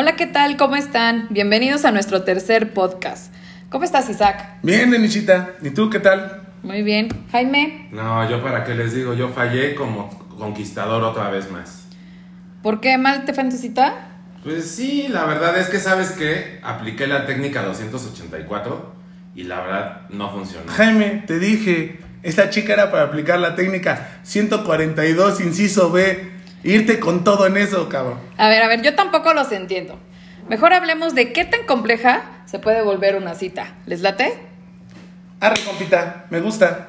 [0.00, 0.56] Hola, ¿qué tal?
[0.56, 1.26] ¿Cómo están?
[1.28, 3.34] Bienvenidos a nuestro tercer podcast.
[3.68, 4.60] ¿Cómo estás, Isaac?
[4.62, 5.56] Bien, Denichita.
[5.60, 6.42] ¿Y tú qué tal?
[6.62, 7.08] Muy bien.
[7.32, 10.08] Jaime, No, yo para qué les digo, yo fallé como
[10.38, 11.88] conquistador otra vez más.
[12.62, 14.20] ¿por qué mal te fue en tu cita?
[14.44, 18.94] Pues sí, la verdad es que sabes que apliqué la técnica 284
[19.34, 20.70] y la verdad no funcionó.
[20.70, 26.37] Jaime, te dije, esta chica era para aplicar la técnica 142, inciso B.
[26.68, 28.18] Irte con todo en eso, cabrón.
[28.36, 29.98] A ver, a ver, yo tampoco los entiendo.
[30.50, 33.74] Mejor hablemos de qué tan compleja se puede volver una cita.
[33.86, 34.38] ¿Les late?
[35.40, 36.88] Arre, compita, me gusta.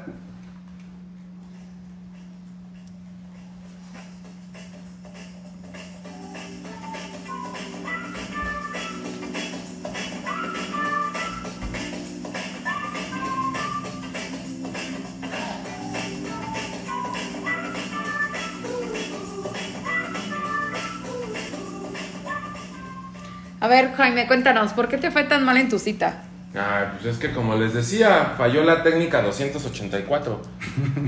[24.09, 26.23] Jaime, cuéntanos, ¿por qué te fue tan mal en tu cita?
[26.55, 30.41] Ay, pues es que como les decía, falló la técnica 284.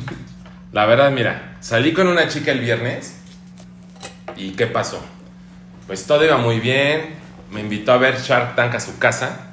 [0.72, 3.18] La verdad, mira, salí con una chica el viernes
[4.38, 5.04] y ¿qué pasó?
[5.88, 7.16] Pues todo iba muy bien,
[7.52, 9.48] me invitó a ver Shark Tank a su casa,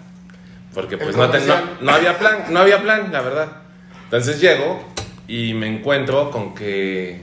[0.75, 3.49] porque pues no, te- no, no había plan, no había plan, la verdad.
[4.05, 4.87] Entonces llego
[5.27, 7.23] y me encuentro con que,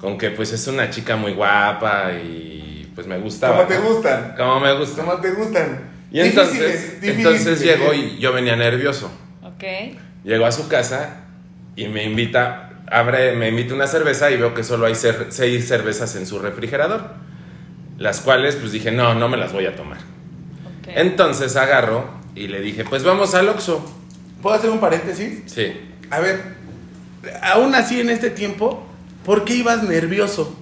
[0.00, 3.56] con que pues es una chica muy guapa y pues me gustaba.
[3.56, 3.82] Como te ¿no?
[3.94, 4.34] gustan.
[4.36, 5.02] Como me gusta.
[5.02, 5.90] Como te gustan.
[6.12, 7.18] Y entonces, Difíciles, difíciles.
[7.46, 9.10] entonces llego y yo venía nervioso.
[9.42, 9.64] Ok.
[10.24, 11.18] Llego a su casa
[11.76, 15.68] y me invita, abre, me invita una cerveza y veo que solo hay cer- seis
[15.68, 17.02] cervezas en su refrigerador.
[17.98, 19.98] Las cuales pues dije, no, no me las voy a tomar.
[19.98, 20.88] ok.
[20.96, 23.84] Entonces agarro y le dije, pues vamos al Oxxo.
[24.42, 25.42] ¿Puedo hacer un paréntesis?
[25.46, 25.72] Sí.
[26.10, 26.40] A ver,
[27.42, 28.86] aún así en este tiempo,
[29.24, 30.56] ¿por qué ibas nervioso?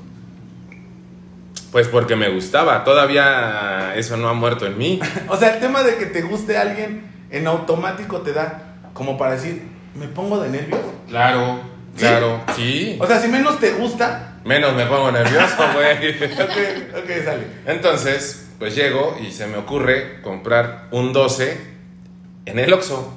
[1.72, 5.00] Pues porque me gustaba, todavía eso no ha muerto en mí.
[5.28, 9.32] O sea, el tema de que te guste alguien en automático te da como para
[9.32, 9.62] decir,
[9.94, 10.80] me pongo de nervios.
[11.08, 11.60] Claro,
[11.94, 12.00] ¿Sí?
[12.00, 12.96] claro, sí.
[13.00, 16.10] O sea, si menos te gusta, Menos me pongo nervioso, güey.
[16.22, 17.46] ok, ok, sale.
[17.66, 21.60] Entonces, pues llego y se me ocurre comprar un 12
[22.46, 23.14] en el Oxxo.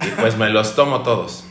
[0.00, 1.44] Y pues me los tomo todos.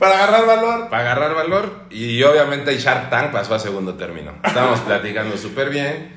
[0.00, 0.88] Para agarrar valor.
[0.88, 1.84] Para agarrar valor.
[1.90, 4.32] Y obviamente Shark Tank pasó a segundo término.
[4.42, 6.12] Estábamos platicando súper bien.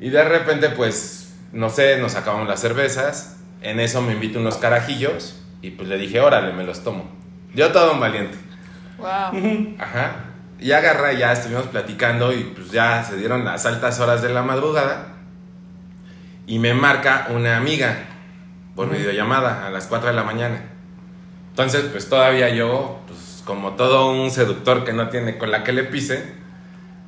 [0.00, 3.36] Y de repente, pues, no sé, nos acabamos las cervezas.
[3.62, 5.40] En eso me invito unos carajillos.
[5.62, 7.08] Y pues le dije, órale, me los tomo.
[7.54, 8.36] Yo todo un valiente.
[8.98, 9.76] Wow.
[9.78, 10.16] Ajá.
[10.58, 14.42] Y agarra, ya estuvimos platicando y pues ya se dieron las altas horas de la
[14.42, 15.14] madrugada.
[16.48, 17.98] Y me marca una amiga
[18.74, 20.71] por videollamada a las 4 de la mañana.
[21.52, 25.72] Entonces, pues todavía yo, pues como todo un seductor que no tiene con la que
[25.72, 26.32] le pise,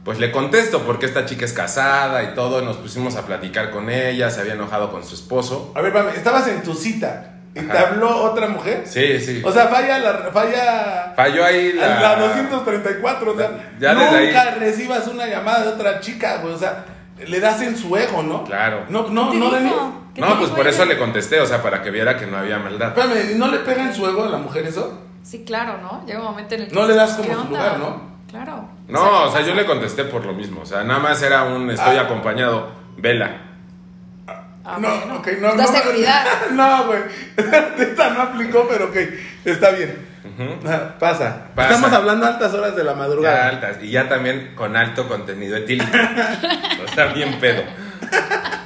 [0.04, 2.60] pues le contesto porque esta chica es casada y todo.
[2.62, 5.72] Nos pusimos a platicar con ella, se había enojado con su esposo.
[5.74, 8.82] A ver, espérame, estabas en tu cita y te habló otra mujer.
[8.84, 9.40] Sí, sí.
[9.44, 12.00] O sea, falla la falla Falló ahí la...
[12.00, 13.50] la, 234, o sea,
[13.80, 16.84] Ya desde nunca ahí- recibas una llamada de otra chica, güey, o sea,
[17.26, 18.44] le das en su ego, ¿no?
[18.44, 18.84] Claro.
[18.90, 21.90] No, no, ¿Qué te no, No, pues por eso le contesté, o sea, para que
[21.90, 22.96] viera que no había maldad.
[22.96, 25.00] Espérame, ¿y ¿no le pega en su ego a la mujer eso?
[25.22, 26.04] Sí, claro, ¿no?
[26.06, 26.74] Llega un momento en el que...
[26.74, 27.50] No le das como ¿qué su onda?
[27.58, 28.14] lugar, ¿no?
[28.30, 28.68] Claro.
[28.88, 30.60] No, o sea, ¿qué yo le contesté por lo mismo.
[30.62, 32.02] O sea, nada más era un estoy Ah.
[32.02, 32.68] acompañado.
[32.96, 33.38] Vela.
[34.66, 35.16] Ah, no, bueno.
[35.16, 35.66] ok, no, no.
[35.66, 36.24] seguridad.
[36.52, 37.00] no, güey.
[37.78, 38.96] Esta no aplicó, pero ok,
[39.44, 40.14] está bien.
[40.66, 41.48] Ah, Pasa.
[41.54, 41.74] Pasa.
[41.74, 43.48] Estamos hablando a altas horas de la Ya madrugada.
[43.48, 43.76] altas.
[43.82, 45.90] Y ya también con alto contenido etílico.
[46.84, 47.62] o sea, bien pedo.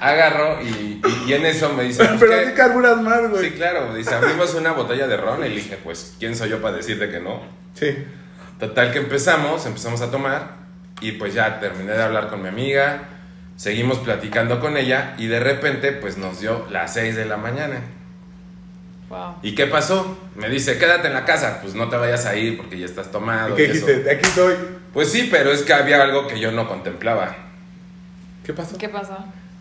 [0.01, 2.05] Agarro y, y, y en eso me dice.
[2.05, 2.39] pues, pero ¿qué?
[2.39, 3.51] a ti carburas más, güey.
[3.51, 3.95] Sí, claro.
[3.95, 5.45] Dice, abrimos una botella de ron.
[5.45, 7.43] Y le dije, pues, ¿quién soy yo para decirte que no?
[7.75, 7.97] Sí.
[8.59, 10.57] Total que empezamos, empezamos a tomar.
[11.01, 13.03] Y pues ya terminé de hablar con mi amiga.
[13.57, 15.15] Seguimos platicando con ella.
[15.19, 17.81] Y de repente, pues nos dio las 6 de la mañana.
[19.09, 19.37] Wow.
[19.43, 20.19] ¿Y qué pasó?
[20.37, 23.11] Me dice, quédate en la casa, pues no te vayas a ir porque ya estás
[23.11, 23.55] tomado.
[23.55, 24.11] ¿Y ¿Qué y dijiste?
[24.11, 24.55] Aquí estoy.
[24.93, 27.35] Pues sí, pero es que había algo que yo no contemplaba.
[28.45, 28.77] ¿Qué pasó?
[28.77, 29.17] ¿Qué pasó?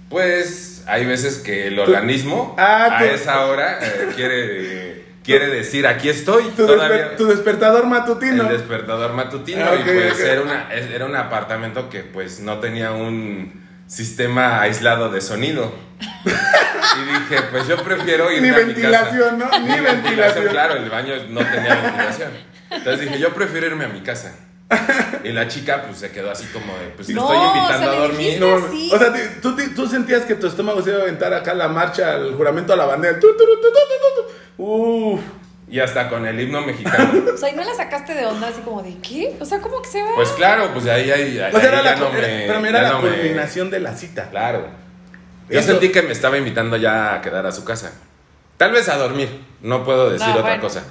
[0.10, 6.08] Pues hay veces que el organismo Ah, a esa hora eh, quiere, quiere decir, aquí
[6.10, 6.46] estoy.
[6.56, 8.44] Tu, desper- tu despertador matutino.
[8.44, 12.92] El despertador matutino Ah, y pues era, una, era un apartamento que pues no tenía
[12.92, 15.74] un sistema aislado de sonido.
[16.00, 19.60] y dije, pues yo prefiero ir Ni a mi ventilación, casa.
[19.60, 19.68] ¿no?
[19.76, 20.48] Ni ventilación.
[20.48, 22.32] Claro, el baño no tenía ventilación.
[22.70, 24.36] Entonces dije, yo prefiero irme a mi casa.
[25.24, 27.92] Y la chica pues se quedó así como de, pues le No, estoy o invitando
[27.92, 28.40] sea, a dormir.
[28.40, 28.56] No.
[28.96, 32.16] O sea, tú, tú sentías que tu estómago se iba a aventar acá la marcha,
[32.16, 33.18] el juramento a la bandera.
[34.58, 35.20] Uf.
[35.70, 37.24] Y hasta con el himno mexicano.
[37.34, 39.36] O sea, ¿y no la sacaste de onda así como de qué?
[39.40, 40.10] O sea, ¿cómo que se va?
[40.16, 42.44] Pues claro, pues de ahí, ahí, ahí O sea, era ya la, no era- me-
[42.48, 44.30] pero mira la no me- culminación de la cita.
[44.30, 44.68] Claro.
[45.50, 47.94] Yo Eso- sentí que me estaba invitando ya a quedar a su casa.
[48.58, 49.30] Tal vez a dormir,
[49.62, 50.62] no puedo decir No, otra bueno.
[50.62, 50.84] cosa.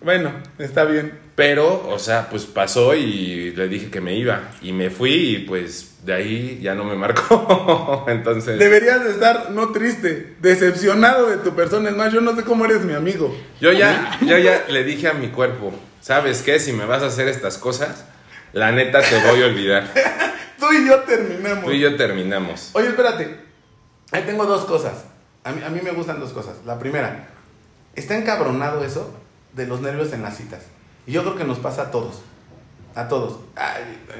[0.00, 1.18] Bueno, está bien.
[1.34, 4.50] Pero, o sea, pues pasó y le dije que me iba.
[4.60, 8.04] Y me fui y pues de ahí ya no me marcó.
[8.08, 8.58] Entonces...
[8.58, 11.88] Deberías de estar, no triste, decepcionado de tu persona.
[11.88, 13.34] Es más, yo no sé cómo eres mi amigo.
[13.60, 16.60] Yo ya, yo ya le dije a mi cuerpo, ¿sabes qué?
[16.60, 18.04] Si me vas a hacer estas cosas,
[18.52, 19.88] la neta te voy a olvidar.
[20.58, 21.64] Tú y yo terminamos.
[21.64, 22.70] Tú y yo terminamos.
[22.74, 23.36] Oye, espérate.
[24.10, 25.06] Ahí tengo dos cosas.
[25.44, 26.56] A mí, a mí me gustan dos cosas.
[26.66, 27.28] La primera,
[27.96, 29.12] está encabronado eso
[29.54, 30.60] de los nervios en las citas.
[31.06, 32.22] Y yo creo que nos pasa a todos.
[32.94, 33.40] A todos.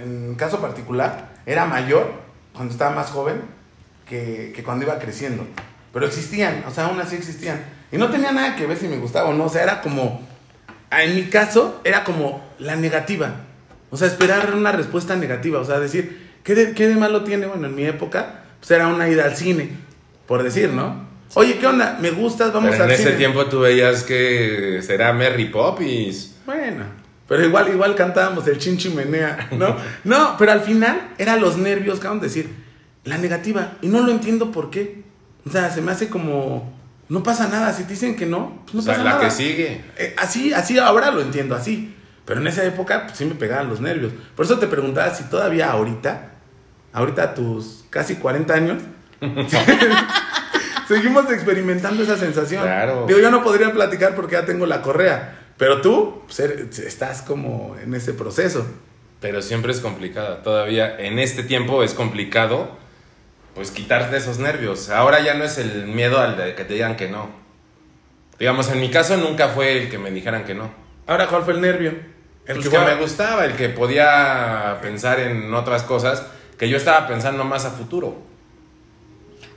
[0.02, 2.10] En caso particular, era mayor
[2.54, 3.42] cuando estaba más joven
[4.08, 5.46] que, que cuando iba creciendo.
[5.92, 7.62] Pero existían, o sea, aún así existían.
[7.90, 9.44] Y no tenía nada que ver si me gustaba o no.
[9.44, 10.26] O sea, era como.
[10.90, 13.34] En mi caso, era como la negativa.
[13.90, 15.60] O sea, esperar una respuesta negativa.
[15.60, 17.46] O sea, decir, ¿qué de, qué de malo tiene?
[17.46, 19.70] Bueno, en mi época, pues era una ida al cine,
[20.26, 21.06] por decir, ¿no?
[21.34, 21.98] Oye, ¿qué onda?
[22.00, 22.52] ¿Me gustas?
[22.52, 23.16] Vamos Pero en al ese cine.
[23.16, 26.31] tiempo tú veías que será Mary Poppins.
[26.46, 26.84] Bueno,
[27.28, 29.76] pero igual, igual cantábamos el chin chimenea, ¿no?
[30.04, 32.50] No, pero al final era los nervios, cabrón, decir,
[33.04, 33.72] la negativa.
[33.80, 35.02] Y no lo entiendo por qué.
[35.46, 36.72] O sea, se me hace como,
[37.08, 37.72] no pasa nada.
[37.72, 39.24] Si te dicen que no, pues no o sea, pasa la nada.
[39.24, 39.84] que sigue.
[39.96, 41.94] Eh, así, así ahora lo entiendo así.
[42.24, 44.12] Pero en esa época, pues sí me pegaban los nervios.
[44.36, 46.32] Por eso te preguntaba si todavía ahorita,
[46.92, 48.82] ahorita a tus casi 40 años,
[50.88, 52.62] seguimos experimentando esa sensación.
[52.62, 53.06] Claro.
[53.06, 55.38] Digo, yo no podría platicar porque ya tengo la correa.
[55.62, 58.66] Pero tú pues, eres- estás como en ese proceso.
[59.20, 60.42] Pero siempre es complicada.
[60.42, 62.68] Todavía en este tiempo es complicado,
[63.54, 64.90] pues quitarte esos nervios.
[64.90, 67.30] Ahora ya no es el miedo al de que te digan que no.
[68.40, 70.68] Digamos, en mi caso nunca fue el que me dijeran que no.
[71.06, 71.90] Ahora, ¿cuál fue el nervio?
[72.44, 76.26] El El que que me gustaba, el que podía pensar en otras cosas
[76.58, 78.20] que yo estaba pensando más a futuro.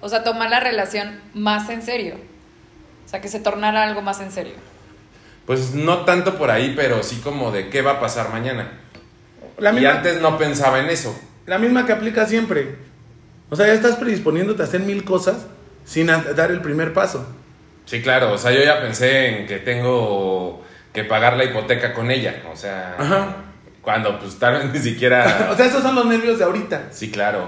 [0.01, 2.13] O sea, tomar la relación más en serio.
[3.07, 4.53] O sea, que se tornara algo más en serio.
[5.45, 8.71] Pues no tanto por ahí, pero sí como de qué va a pasar mañana.
[9.57, 11.17] la, y misma, antes no pensaba en eso.
[11.45, 12.75] la misma que aplica siempre.
[13.49, 15.45] O sea, ya estás predisponiéndote a hacer mil cosas
[15.85, 17.27] sin dar el primer paso.
[17.85, 22.09] Sí, claro, o sea, yo ya pensé en que tengo que pagar la hipoteca con
[22.09, 23.35] ella, o sea, Ajá.
[23.83, 25.49] cuando pues tal vez ni siquiera...
[25.53, 26.87] o sea, esos son los nervios de ahorita.
[26.91, 27.47] sí, claro.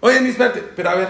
[0.00, 1.08] Oye, ni espérate, pero a ver,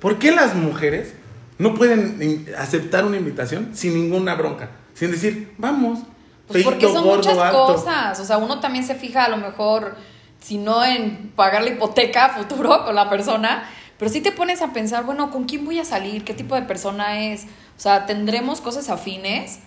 [0.00, 1.12] ¿por qué las mujeres
[1.58, 4.70] no pueden aceptar una invitación sin ninguna bronca?
[4.94, 6.00] Sin decir, vamos.
[6.48, 7.66] Pues porque feíto, son gordo, muchas alto.
[7.66, 8.20] cosas.
[8.20, 9.96] O sea, uno también se fija a lo mejor,
[10.40, 13.68] si no en pagar la hipoteca a futuro con la persona,
[13.98, 16.24] pero sí te pones a pensar, bueno, ¿con quién voy a salir?
[16.24, 17.44] ¿Qué tipo de persona es?
[17.44, 19.60] O sea, ¿tendremos cosas afines?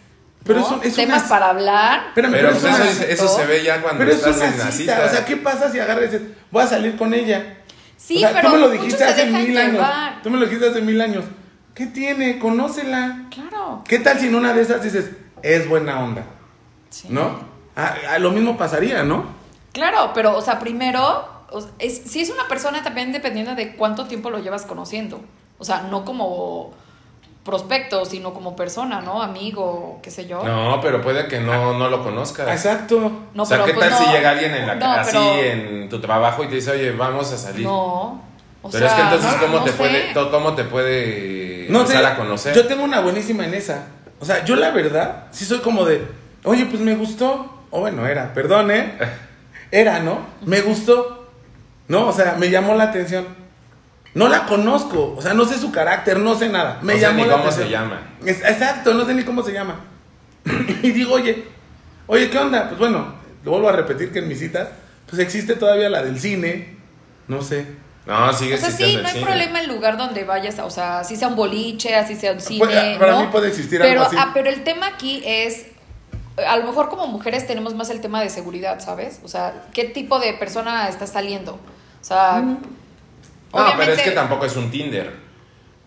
[0.43, 0.65] Pero ¿no?
[0.67, 2.01] eso- es Temas una- para hablar.
[2.15, 4.95] Pero pero, pues es eso, se ve ya cuando pero es estás en la cita.
[4.95, 5.05] cita.
[5.05, 6.21] O sea, ¿qué pasa si agarras y dices,
[6.51, 7.57] voy a salir con ella?
[7.97, 9.85] Sí, O sea, pero tú me lo dijiste hace mil años.
[10.23, 11.25] Tú me lo dijiste hace mil años.
[11.77, 12.39] ¿Qué tiene?
[12.39, 13.27] Conócela.
[13.29, 13.83] Claro.
[13.87, 15.11] ¿Qué tal si en una de esas dices,
[15.43, 16.23] es buena onda?
[16.89, 17.05] Sí.
[17.11, 17.37] ¿No?
[17.75, 19.25] Ah, ah, lo mismo pasaría, ¿no?
[19.73, 23.75] Claro, pero, o sea, primero, o sea, es, si es una persona también dependiendo de
[23.75, 25.21] cuánto tiempo lo llevas conociendo.
[25.59, 26.71] O sea, no como
[27.43, 29.21] prospecto, sino como persona, ¿no?
[29.21, 30.43] Amigo, qué sé yo.
[30.43, 32.47] No, pero puede que no, no lo conozcas.
[32.49, 33.11] Exacto.
[33.35, 34.05] No, o sea, pero ¿qué pues tal no.
[34.07, 36.91] si llega alguien en la No, así pero- en tu trabajo y te dice, oye,
[36.93, 37.63] vamos a salir?
[37.67, 38.25] No.
[38.61, 39.77] O pero es que entonces, no- ¿cómo, no te sé.
[39.77, 42.55] puede, ¿cómo te puede No empezar sé, a conocer?
[42.55, 43.85] Yo tengo una buenísima en esa.
[44.19, 46.05] O sea, yo la verdad, sí soy como de,
[46.43, 47.53] oye, pues me gustó.
[47.69, 48.97] O bueno, era, perdón, ¿eh?
[49.71, 50.19] Era, ¿no?
[50.45, 51.27] Me gustó.
[51.89, 52.07] ¿No?
[52.07, 53.25] O sea, me llamó la atención.
[54.13, 55.13] No la conozco.
[55.17, 56.79] O sea, no sé su carácter, no sé nada.
[56.81, 57.67] Me No sé llamó ni la cómo atención.
[57.67, 58.01] se llama.
[58.25, 59.81] Es- exacto, no sé ni cómo se llama.
[60.83, 61.43] y digo, oye,
[62.07, 62.67] oye, ¿qué onda?
[62.67, 64.69] Pues bueno, lo vuelvo a repetir que en mis citas,
[65.09, 66.77] pues existe todavía la del cine.
[67.27, 67.65] No sé.
[68.07, 69.25] No, sigue O sea, sí, no hay cine.
[69.25, 72.65] problema el lugar donde vayas, o sea, así sea un boliche, así sea un cine,
[72.65, 73.21] Puede- para ¿no?
[73.21, 74.15] mí puede existir pero, algo así.
[74.17, 75.65] Ah, pero el tema aquí es,
[76.47, 79.19] a lo mejor como mujeres tenemos más el tema de seguridad, ¿sabes?
[79.23, 81.53] O sea, ¿qué tipo de persona está saliendo?
[81.99, 82.59] O sea, No,
[83.51, 85.27] pero es obviamente- que tampoco es un Tinder.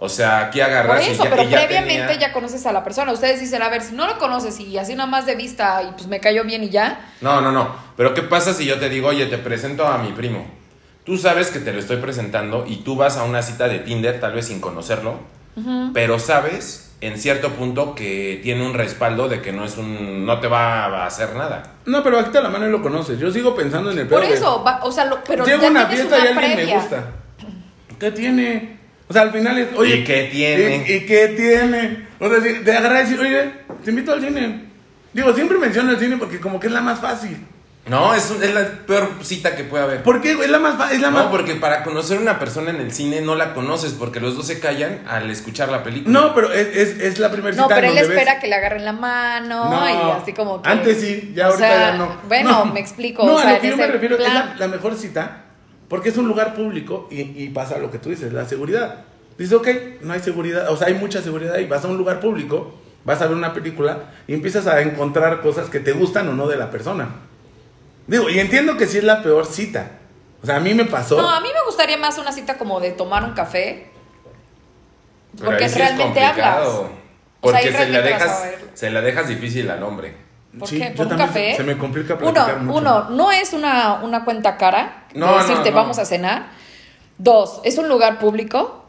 [0.02, 2.64] O sea, aquí Por agarras y eso, ya, pero y ya previamente tenía- ya conoces
[2.66, 3.12] a la persona.
[3.12, 5.92] Ustedes dicen, a ver, si no lo conoces y así nada más de vista y
[5.92, 7.12] pues me cayó bien y ya.
[7.20, 7.74] No, no, no.
[7.96, 10.46] Pero ¿qué pasa si yo te digo, oye, te presento a mi primo?
[11.10, 14.20] Tú sabes que te lo estoy presentando y tú vas a una cita de Tinder,
[14.20, 15.18] tal vez sin conocerlo,
[15.92, 20.38] pero sabes en cierto punto que tiene un respaldo de que no es un, no
[20.38, 21.72] te va a hacer nada.
[21.84, 23.18] No, pero aquí te la mano y lo conoces.
[23.18, 25.66] Yo sigo pensando en el Por pedo de- eso, va- o sea, lo- pero Llego
[25.66, 26.64] a una fiesta y alguien previa.
[26.76, 27.04] me gusta.
[27.98, 28.78] ¿Qué tiene?
[29.08, 29.96] O sea, al final es, oye.
[29.96, 30.86] ¿Y qué tiene?
[30.88, 32.06] ¿Y, y qué tiene?
[32.20, 33.50] O sea, si- te agarra y decir, oye,
[33.82, 34.64] te invito al cine.
[35.12, 37.36] Digo, siempre menciono el cine porque como que es la más fácil.
[37.88, 40.02] No, es, un- es la peor cita que puede haber.
[40.02, 40.44] ¿Por qué, güey?
[40.46, 40.76] Es la más...
[40.76, 41.24] fa- Es la más...
[41.24, 44.36] No, porque para conocer a una persona en el cine no la conoces porque los
[44.36, 46.12] dos se callan al escuchar la película.
[46.20, 48.46] No, pero es, es, es la primera cita No, pero él donde ves- espera que
[48.48, 50.68] le agarren la mano No, y así como que.
[50.68, 52.16] Antes sí, ya o ahorita sea, ya no.
[52.28, 52.64] Bueno, No.
[52.66, 53.24] me explico.
[53.24, 54.68] No, o sea, a lo en que yo me ese refiero es la, plan- la
[54.68, 55.44] mejor cita,
[55.88, 59.04] porque es un lugar público y, y pasa lo que tú dices, la seguridad.
[59.38, 59.68] Dices, ok,
[60.02, 63.20] no hay seguridad, o sea, hay mucha seguridad y vas a un lugar público, vas
[63.22, 66.56] a ver una película y empiezas a encontrar cosas que te gustan o no de
[66.58, 67.08] la persona.
[68.06, 69.92] Digo, y entiendo que sí es la peor cita.
[70.42, 71.20] O sea, a mí me pasó.
[71.20, 73.90] No, a mí me gustaría más una cita como de tomar un café.
[75.36, 76.56] Pero Porque ahí sí es realmente hablas.
[76.66, 76.80] complicado.
[77.42, 80.14] O sea, Porque se, la realmente dejas, se la dejas difícil al hombre.
[80.58, 80.88] ¿Por Sí, qué?
[80.90, 81.56] yo ¿Por un también café?
[81.56, 82.78] se me complica platicar Uno, mucho.
[82.78, 85.04] uno, no es una, una cuenta cara.
[85.12, 85.76] de No, no, decirte, no.
[85.76, 86.48] vamos a cenar.
[87.18, 88.84] Dos, es un lugar público.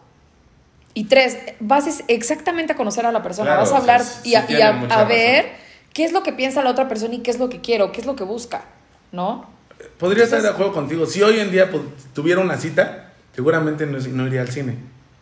[0.94, 3.52] Y tres, vas exactamente a conocer a la persona.
[3.52, 5.08] Claro, vas a hablar sí y a, y a- razón.
[5.08, 5.52] ver
[5.94, 8.02] qué es lo que piensa la otra persona y qué es lo que quiero, qué
[8.02, 8.64] es lo que busca.
[9.12, 9.50] ¿No?
[9.98, 11.06] Podría estar de acuerdo contigo.
[11.06, 14.78] Si hoy en día pues, tuviera una cita, seguramente no, no iría al cine.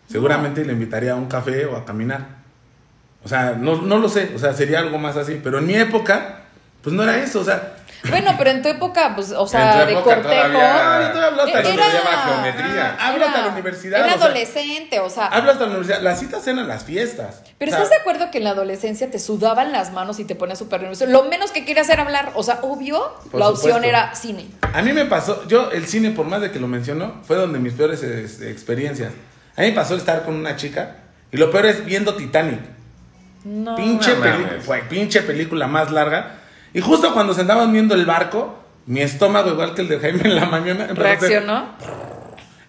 [0.08, 2.40] Seguramente le invitaría a un café o a caminar.
[3.24, 4.32] O sea, no, no lo sé.
[4.36, 5.40] O sea, sería algo más así.
[5.44, 6.42] Pero en mi época,
[6.82, 7.40] pues no era eso.
[7.40, 7.78] O sea,
[8.08, 10.60] Bueno, pero en tu época, pues, o sea, de cortejo.
[11.94, 12.98] llama geometría.
[13.00, 15.28] Hablo hasta la universidad, Era adolescente, o sea.
[15.28, 16.02] hablo hasta la universidad.
[16.02, 17.42] Las citas eran las fiestas.
[17.58, 20.26] Pero O sea, ¿estás de acuerdo que en la adolescencia te sudaban las manos y
[20.26, 21.06] te ponías súper nervioso?
[21.08, 22.32] Lo menos que querías era hablar.
[22.36, 24.48] O sea, obvio, la opción era cine.
[24.74, 27.60] A mí me pasó, yo el cine, por más de que lo menciono, fue donde
[27.60, 29.12] mis peores este, experiencias.
[29.58, 30.96] A mí me pasó estar con una chica
[31.32, 32.62] y lo peor es viendo Titanic.
[33.44, 33.76] No.
[33.76, 36.39] pinche, no fue- pinche película más larga.
[36.74, 40.22] Y justo cuando se andaban viendo el barco, mi estómago, igual que el de Jaime
[40.24, 41.66] en la mañana, empezó a hacer- Reaccionó.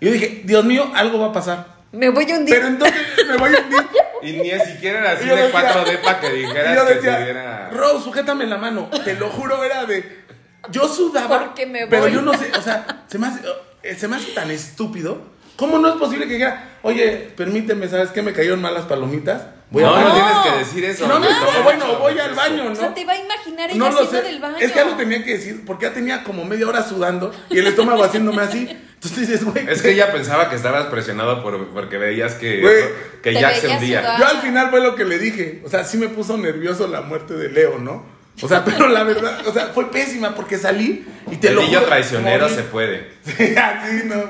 [0.01, 1.67] Y yo dije, Dios mío, algo va a pasar.
[1.93, 2.55] Me voy a hundir.
[2.55, 3.81] Pero entonces me voy a hundir.
[4.23, 7.71] Y ni siquiera era así de decía- 4D para que dijeras yo que decía, tuviera...
[7.71, 8.91] Rose, sujétame la mano.
[9.03, 10.25] Te lo juro, era de.
[10.71, 11.39] Yo sudaba.
[11.47, 12.13] Porque me Pero voy.
[12.13, 13.41] yo no sé, o sea, se me hace,
[13.83, 15.23] eh, se me hace tan estúpido.
[15.61, 18.23] ¿Cómo no es posible que dijera, oye, permíteme, ¿sabes qué?
[18.23, 19.43] Me cayeron mal las palomitas.
[19.71, 20.15] Voy no, a no No.
[20.15, 21.07] tienes que decir eso.
[21.07, 22.75] No, no, me no, bueno, voy al baño, o ¿no?
[22.75, 24.23] sea, te va a imaginar ella No lo haciendo sé.
[24.23, 24.57] del baño.
[24.59, 27.59] Es que ya lo tenía que decir, porque ya tenía como media hora sudando y
[27.59, 28.69] el estómago haciéndome así.
[28.95, 29.69] Entonces dices, güey.
[29.69, 32.85] Es que ella pensaba que estabas presionado por, porque veías que, Güey.
[33.23, 34.17] que Te Jack se hundía.
[34.19, 35.61] Yo al final fue lo que le dije.
[35.65, 38.05] O sea, sí me puso nervioso la muerte de Leo, ¿no?
[38.43, 41.61] O sea, pero la verdad, o sea, fue pésima porque salí y te El lo
[41.63, 43.11] niño juro, traicionero se puede.
[43.25, 44.25] Sí, así no.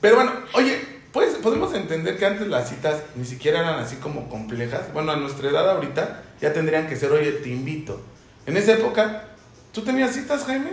[0.00, 0.80] Pero bueno, oye,
[1.12, 4.92] pues podemos entender que antes las citas ni siquiera eran así como complejas.
[4.92, 8.00] Bueno, a nuestra edad ahorita ya tendrían que ser, oye, te invito.
[8.46, 9.24] En esa época,
[9.72, 10.72] ¿tú tenías citas, Jaime?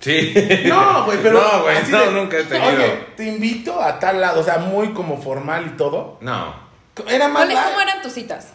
[0.00, 0.34] Sí.
[0.66, 1.40] No, güey, pero.
[1.52, 2.68] No, güey, no, de, nunca he tenido.
[2.68, 6.18] Oye, te invito a tal lado, o sea, muy como formal y todo.
[6.20, 6.54] No.
[7.08, 7.46] Era más.
[7.46, 8.48] ¿Cómo eran tus citas?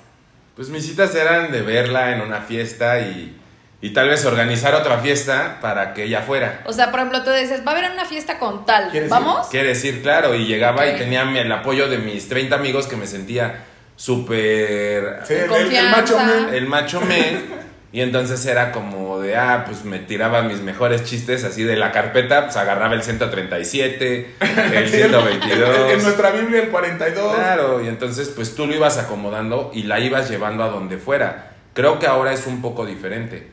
[0.56, 3.40] Pues mis citas eran de verla en una fiesta y,
[3.82, 6.62] y tal vez organizar otra fiesta para que ella fuera.
[6.66, 8.90] O sea, por ejemplo, tú dices, va a haber una fiesta con tal.
[8.92, 9.12] ¿Quieres ir?
[9.12, 9.48] ¿Vamos?
[9.48, 13.08] Quiere decir, claro, y llegaba y tenía el apoyo de mis 30 amigos que me
[13.08, 13.64] sentía
[13.96, 15.92] súper Sí, el, el- el Confianza.
[15.98, 16.54] macho men.
[16.54, 17.62] el macho men.
[17.94, 21.92] Y entonces era como de, ah, pues me tiraba mis mejores chistes así de la
[21.92, 25.92] carpeta, pues agarraba el 137, el Sí, en- 122.
[25.92, 27.36] En nuestra Biblia el 42.
[27.36, 31.52] Claro, y entonces pues tú lo ibas acomodando y la ibas llevando a donde fuera.
[31.74, 33.52] Creo que ahora es un poco diferente.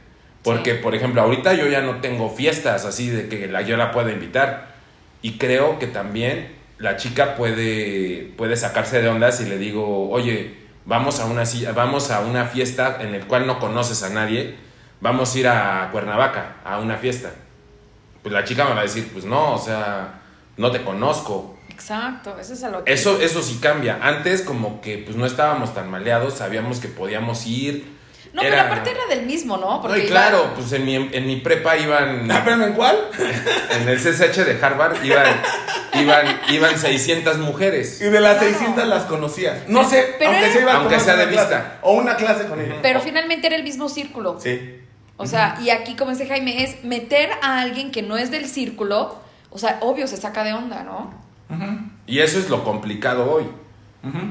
[0.54, 3.92] Porque, por ejemplo, ahorita yo ya no tengo fiestas así de que la, yo la
[3.92, 4.68] pueda invitar.
[5.20, 10.56] Y creo que también la chica puede, puede sacarse de ondas y le digo, oye,
[10.86, 11.42] vamos a, una,
[11.74, 14.56] vamos a una fiesta en el cual no conoces a nadie.
[15.00, 17.30] Vamos a ir a Cuernavaca a una fiesta.
[18.22, 20.20] Pues la chica me va a decir, pues no, o sea,
[20.56, 21.58] no te conozco.
[21.68, 22.92] Exacto, eso es a lo que.
[22.92, 23.98] Eso, eso sí cambia.
[24.02, 27.97] Antes como que pues no estábamos tan maleados, sabíamos que podíamos ir.
[28.32, 29.70] No, Era- pero aparte era del mismo, ¿no?
[29.76, 32.72] No, Porque y iba- claro, pues en mi, en mi prepa iban, Ah, espérame, ¿en
[32.74, 32.96] cuál?
[33.70, 35.26] en el CCH de Harvard, iban,
[35.94, 38.00] iban, iban 600 mujeres.
[38.00, 38.52] Y de las Claro.
[38.52, 39.68] 600 las conocías.
[39.68, 41.48] No sé, Pero aunque era- iba Aunque sea de clase.
[41.54, 41.78] vista.
[41.82, 42.76] O una clase con ella.
[42.82, 44.38] Pero finalmente era el mismo círculo.
[44.40, 44.74] Sí.
[45.16, 48.46] O sea, y aquí, como dice Jaime, es meter a alguien que no es del
[48.46, 49.18] círculo.
[49.50, 51.12] O sea, obvio, se saca de onda, ¿no?
[52.06, 53.44] Y eso es lo complicado hoy.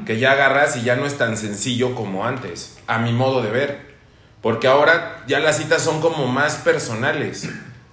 [0.05, 3.51] Que ya agarras y ya no es tan sencillo como antes, a mi modo de
[3.51, 3.95] ver.
[4.41, 7.49] Porque ahora ya las citas son como más personales.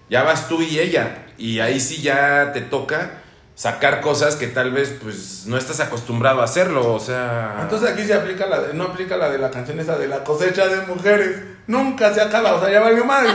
[0.09, 1.25] Ya vas tú y ella.
[1.37, 3.21] Y ahí sí ya te toca
[3.57, 6.93] sacar cosas que tal vez pues no estás acostumbrado a hacerlo.
[6.93, 7.59] O sea...
[7.63, 10.23] Entonces aquí se aplica la de- no aplica la de la canción esa de la
[10.25, 11.43] cosecha de mujeres.
[11.67, 13.31] Nunca se acaba, o sea, ya valió madre.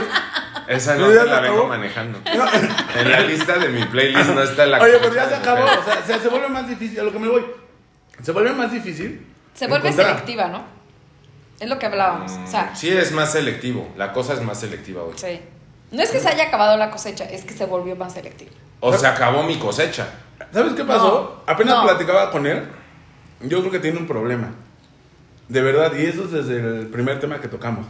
[0.68, 1.68] esa no ¿Pero ya te la se vengo acabó?
[1.68, 2.20] manejando.
[2.34, 3.00] No.
[3.00, 5.84] En la lista de mi playlist no está la Oye, pues ya se acabó, o
[5.84, 7.44] sea, se, se vuelve más difícil, a lo que me voy.
[8.22, 9.26] Se vuelve más difícil.
[9.54, 10.10] Se vuelve encontrar.
[10.16, 10.64] selectiva, ¿no?
[11.58, 12.32] Es lo que hablábamos.
[12.32, 13.88] O sea, Sí, es más selectivo.
[13.96, 15.14] La cosa es más selectiva hoy.
[15.16, 15.40] sí.
[15.92, 18.52] No es que se haya acabado la cosecha, es que se volvió más selectivo.
[18.78, 20.06] O se acabó mi cosecha.
[20.52, 21.42] ¿Sabes qué pasó?
[21.44, 21.82] No, Apenas no.
[21.82, 22.62] platicaba con él.
[23.40, 24.52] Yo creo que tiene un problema.
[25.48, 27.86] De verdad, y eso es desde el primer tema que tocamos.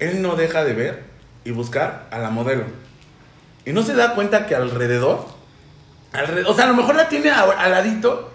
[0.00, 1.04] Él no deja de ver
[1.44, 2.64] y buscar a la modelo.
[3.64, 5.24] Y no se da cuenta que alrededor,
[6.12, 8.32] alrededor o sea, a lo mejor la tiene al ladito,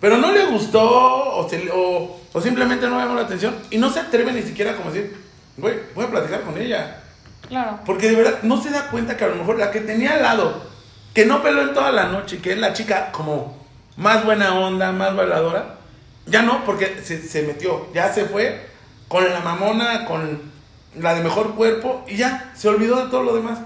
[0.00, 3.90] pero no le gustó o, se o- o simplemente no llamó la atención y no
[3.90, 5.16] se atreve ni siquiera como decir,
[5.56, 7.02] güey, voy a platicar con ella.
[7.48, 7.80] Claro.
[7.84, 10.22] Porque de verdad no se da cuenta que a lo mejor la que tenía al
[10.22, 10.62] lado,
[11.14, 13.58] que no peló en toda la noche, que es la chica como
[13.96, 15.76] más buena onda, más bailadora,
[16.26, 18.68] ya no, porque se, se metió, ya se fue
[19.08, 20.40] con la mamona, con
[20.96, 23.58] la de mejor cuerpo y ya, se olvidó de todo lo demás.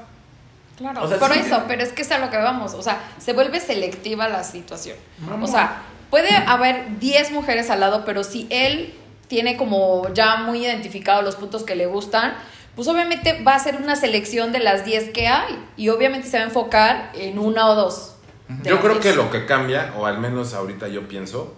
[0.79, 2.83] Claro, O sea, por sí eso, pero es que es a lo que vamos, o
[2.83, 4.97] sea, se vuelve selectiva la situación.
[5.19, 5.43] Mamón.
[5.45, 5.83] O sea,
[6.15, 8.95] puede haber 10 mujeres al lado, pero si él
[9.27, 12.35] tiene como ya muy identificado los puntos que le gustan,
[12.77, 16.37] pues obviamente va a ser una selección de las 10 que hay y obviamente se
[16.37, 18.15] va a enfocar en una o dos.
[18.63, 19.17] Yo creo que 10.
[19.17, 21.57] lo que cambia, o al menos ahorita yo pienso,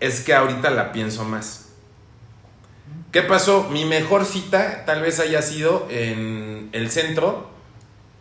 [0.00, 1.68] es que ahorita la pienso más.
[3.12, 3.68] ¿Qué pasó?
[3.68, 7.50] Mi mejor cita tal vez haya sido en el centro,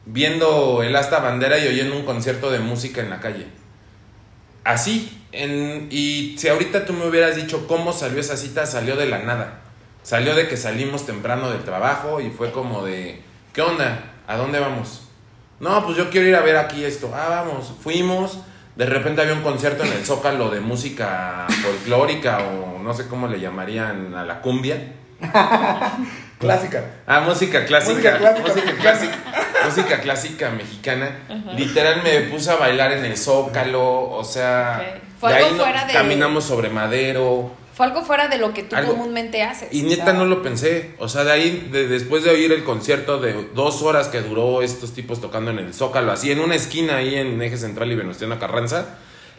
[0.06, 3.48] viendo el asta bandera y oyendo un concierto de música en la calle.
[4.66, 5.16] Así.
[5.32, 9.20] En, y si ahorita tú me hubieras dicho cómo salió esa cita, salió de la
[9.20, 9.62] nada.
[10.04, 13.22] Salió de que salimos temprano del trabajo y fue como de,
[13.54, 14.12] ¿qué onda?
[14.28, 15.04] ¿A dónde vamos?
[15.60, 17.12] No, pues yo quiero ir a ver aquí esto.
[17.14, 17.74] Ah, vamos.
[17.82, 18.40] Fuimos.
[18.76, 23.28] De repente había un concierto en el Zócalo de música folclórica o no sé cómo
[23.28, 24.94] le llamarían a la cumbia.
[26.40, 26.86] Clásica.
[27.06, 28.18] Ah, música clásica.
[28.18, 29.18] Música clásica Música clásica,
[29.66, 31.12] música clásica mexicana.
[31.58, 35.02] Literal me puse a bailar en el Zócalo, o sea.
[35.20, 37.52] Fue de algo ahí no- fuera de- caminamos sobre madero.
[37.74, 39.70] Fue algo fuera de lo que tú Algo- comúnmente haces.
[39.72, 40.96] Y neta sea, no lo pensé.
[41.00, 44.62] O sea, de ahí, de- después de oír el concierto de dos horas que duró
[44.62, 47.96] estos tipos tocando en el Zócalo, así en una esquina ahí en Eje Central y
[47.96, 48.98] Venustiano Carranza,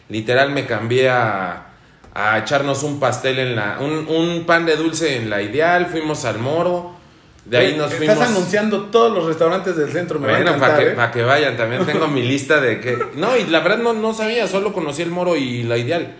[0.09, 1.67] literal me cambié a,
[2.15, 3.77] a echarnos un pastel en la.
[3.79, 6.95] Un, un pan de dulce en la ideal, fuimos al moro.
[7.45, 8.29] De ahí nos Estás fuimos.
[8.29, 10.91] anunciando todos los restaurantes del centro, me Bueno, para que, ¿eh?
[10.91, 12.97] pa' que vayan, también tengo mi lista de que...
[13.15, 16.13] No, y la verdad no, no sabía, solo conocí el Moro y la Ideal.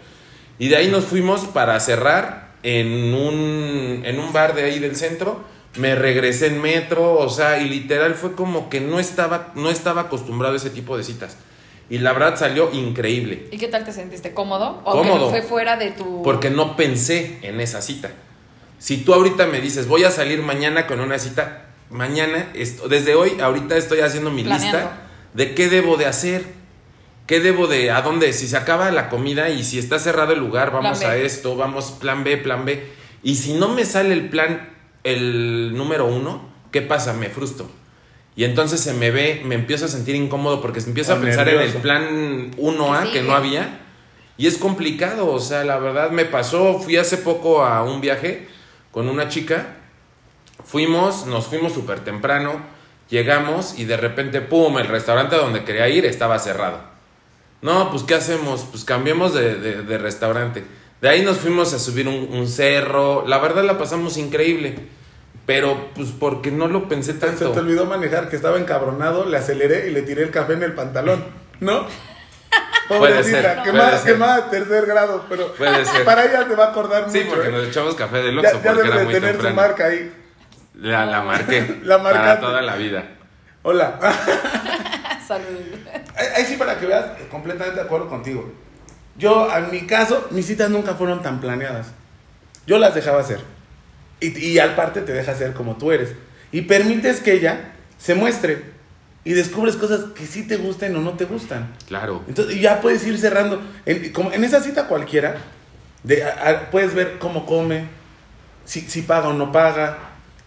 [0.57, 4.95] Y de ahí nos fuimos para cerrar en un, en un bar de ahí del
[4.95, 5.43] centro.
[5.77, 10.01] Me regresé en metro, o sea, y literal fue como que no estaba, no estaba
[10.01, 11.38] acostumbrado a ese tipo de citas.
[11.89, 14.34] Y la verdad salió increíble, ¿Y qué tal te sentiste?
[14.34, 14.81] ¿Cómodo?
[14.86, 15.25] ¿O Cómodo.
[15.31, 16.23] que fue fuera de tu...
[16.23, 18.12] porque no pensé en esa cita.
[18.82, 23.13] Si tú ahorita me dices, voy a salir mañana con una cita, mañana, esto, desde
[23.13, 24.80] hoy, ahorita estoy haciendo mi Planeando.
[24.80, 25.02] lista
[25.36, 26.46] de qué debo de hacer,
[27.28, 30.39] qué debo de, a dónde, si se acaba la comida y si está cerrado el
[30.39, 32.84] lugar, vamos a esto, vamos plan B, plan B.
[33.22, 34.72] Y si no me sale el plan,
[35.04, 37.13] el número uno, ¿qué pasa?
[37.13, 37.70] Me frustro.
[38.36, 41.48] Y entonces se me ve, me empiezo a sentir incómodo porque empiezo O a pensar
[41.48, 41.84] en el nervioso.
[41.84, 43.78] plan 1A Que no había.
[44.39, 48.50] Y es complicado, o sea, la verdad me pasó, fui hace poco a un viaje
[48.91, 49.75] con una chica,
[50.65, 52.54] fuimos, nos fuimos súper temprano,
[53.10, 56.80] llegamos y de repente, ¡pum!, el restaurante donde quería ir estaba cerrado.
[57.62, 58.65] No, pues ¿qué hacemos?
[58.71, 60.63] Pues cambiemos de, de- de restaurante.
[61.01, 64.75] De ahí nos fuimos a subir un, un cerro, la verdad la pasamos increíble,
[65.45, 67.51] pero pues porque no lo pensé Se te tanto.
[67.60, 71.23] olvidó manejar, que estaba encabronado, le aceleré y le tiré el café en el pantalón,
[71.60, 71.86] ¿no?
[72.88, 74.13] Puede ser, Pobrecita, puede quemada, ser.
[74.13, 76.04] quemada de tercer grado, pero Puede ser.
[76.06, 77.30] para ella te va a acordar Sí, mucho.
[77.36, 77.52] porque ¿eh?
[77.52, 79.56] nos echamos café de ya, Oxxo ya porque debe era de muy tener su temprano.
[79.56, 80.13] marca ahí.
[80.76, 81.80] La, la marqué.
[81.84, 82.41] La Para marcaste.
[82.46, 83.04] toda la vida.
[83.63, 84.00] Hola.
[85.28, 85.46] Salud.
[86.15, 88.52] Ahí ahí sí, para que veas, completamente de acuerdo contigo.
[89.17, 91.88] Yo, en mi caso, mis citas nunca fueron tan planeadas.
[92.65, 93.39] Yo las dejaba hacer.
[94.20, 96.13] Y, y al parte te deja ser como tú eres.
[96.52, 98.63] Y permites que ella se muestre.
[99.23, 101.71] Y descubres cosas que sí te gusten o no te gustan.
[101.88, 102.23] Claro.
[102.27, 103.62] Entonces, y ya puedes ir cerrando.
[103.86, 105.38] En, como en esa cita cualquiera,
[106.03, 107.86] de, a- a- puedes ver cómo come,
[108.65, 109.97] si, si paga o no paga,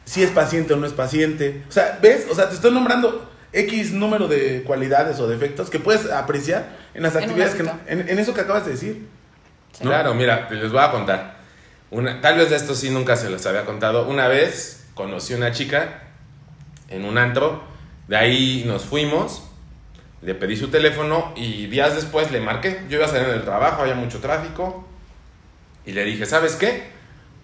[0.04, 1.62] si es paciente o no es paciente.
[1.68, 2.26] O sea, ¿ves?
[2.30, 7.04] O sea, te estoy nombrando X número de cualidades o defectos que puedes apreciar en
[7.04, 7.78] las En actividades, que, cita.
[7.86, 9.06] en, en eso que acabas de decir.
[9.72, 9.84] Sí.
[9.84, 11.36] Claro, mira, les voy a contar.
[11.92, 14.08] Una, tal vez de esto sí nunca se los había contado.
[14.08, 16.02] Una vez conocí una chica
[16.88, 17.62] en un antro,
[18.08, 19.42] de ahí nos fuimos,
[20.22, 22.82] le pedí su teléfono y días después le marqué.
[22.88, 24.86] Yo iba salir del trabajo, había mucho tráfico
[25.86, 26.88] y le dije, ¿sabes qué?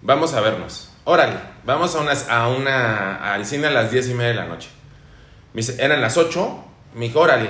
[0.01, 0.91] Vamos a vernos.
[1.03, 4.45] Órale, vamos a, unas, a una, al cine a las diez y media de la
[4.45, 4.69] noche.
[5.53, 6.63] Me dice, eran las 8,
[6.95, 7.49] me dijo, órale,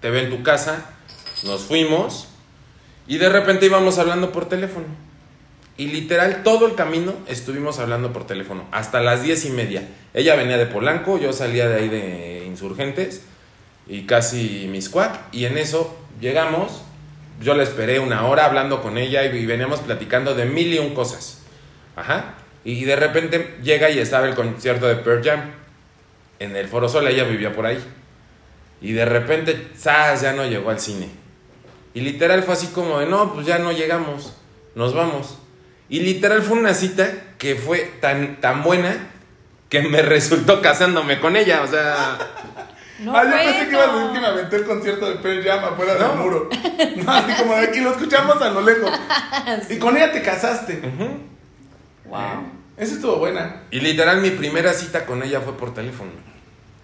[0.00, 0.90] te veo en tu casa,
[1.44, 2.28] nos fuimos
[3.06, 4.86] y de repente íbamos hablando por teléfono.
[5.76, 9.88] Y literal todo el camino estuvimos hablando por teléfono, hasta las diez y media.
[10.12, 13.22] Ella venía de Polanco, yo salía de ahí de Insurgentes
[13.86, 15.32] y casi Miscuac.
[15.32, 16.82] Y en eso llegamos,
[17.40, 20.78] yo la esperé una hora hablando con ella y, y veníamos platicando de mil y
[20.78, 21.42] un cosas.
[21.94, 22.34] Ajá.
[22.64, 25.58] Y de repente llega y estaba el concierto de Pearl Jam
[26.38, 27.78] en el Foro Sol, ella vivía por ahí.
[28.80, 30.22] Y de repente, ¡zas!
[30.22, 31.08] ya no llegó al cine.
[31.94, 34.34] Y literal fue así como de, no, pues ya no llegamos,
[34.74, 35.38] nos vamos.
[35.88, 39.10] Y literal fue una cita que fue tan, tan buena
[39.68, 42.18] que me resultó casándome con ella, o sea...
[42.98, 45.44] No, ah, yo pensé que ibas a decir que me aventé el concierto de Pearl
[45.44, 46.08] Jam afuera No.
[46.08, 46.48] del muro.
[46.96, 48.90] No, así como de aquí lo escuchamos a lo lejos.
[49.70, 50.82] Y con ella te casaste.
[50.84, 51.08] ujú.
[52.06, 52.50] Wow.
[52.76, 53.62] Esa estuvo buena.
[53.70, 56.10] Y literal mi primera cita con ella fue por teléfono.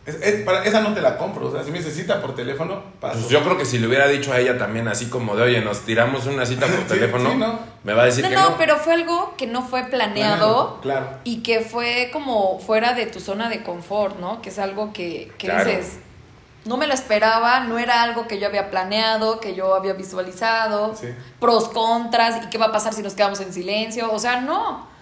[0.06, 1.46] Es- es- para- esa no te la compro.
[1.48, 3.18] O sea, si me dice cita por teléfono, paso.
[3.20, 5.60] Pues yo creo que si le hubiera dicho a ella también así como de, oye,
[5.62, 7.58] nos tiramos una cita por Sí, teléfono, sí, ¿no?
[7.84, 8.56] me va a decir No, que no, no.
[8.58, 10.78] pero fue algo que no fue planeado.
[10.80, 11.06] Planeado, claro.
[11.24, 14.42] Y que fue como fuera de tu zona de confort, ¿no?
[14.42, 15.64] Que es algo que, que Claro.
[15.70, 15.98] dices,
[16.66, 20.94] no me lo esperaba, no era algo que yo había planeado, que yo había visualizado,
[20.96, 21.08] Sí.
[21.40, 24.12] pros, contras, y qué va a pasar si nos quedamos en silencio.
[24.12, 24.92] O sea, no.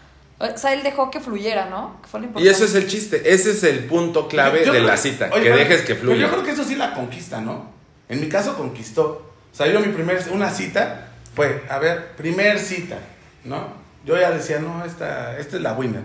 [0.42, 1.98] O sea, él dejó que fluyera, ¿no?
[2.02, 2.50] Que fue lo Y importante.
[2.56, 5.44] ese es el chiste, ese es el punto clave Yo de creo- la cita, Oye,
[5.44, 6.20] que pero- dejes que pero fluya.
[6.22, 7.70] yo creo que eso sí la conquista, ¿no?
[8.08, 9.32] En mi caso conquistó.
[9.52, 12.98] O sea, yo mi primer, una cita fue, a ver, primer cita,
[13.44, 13.68] ¿no?
[14.04, 16.02] Yo ya decía, no, esta, esta es la winner.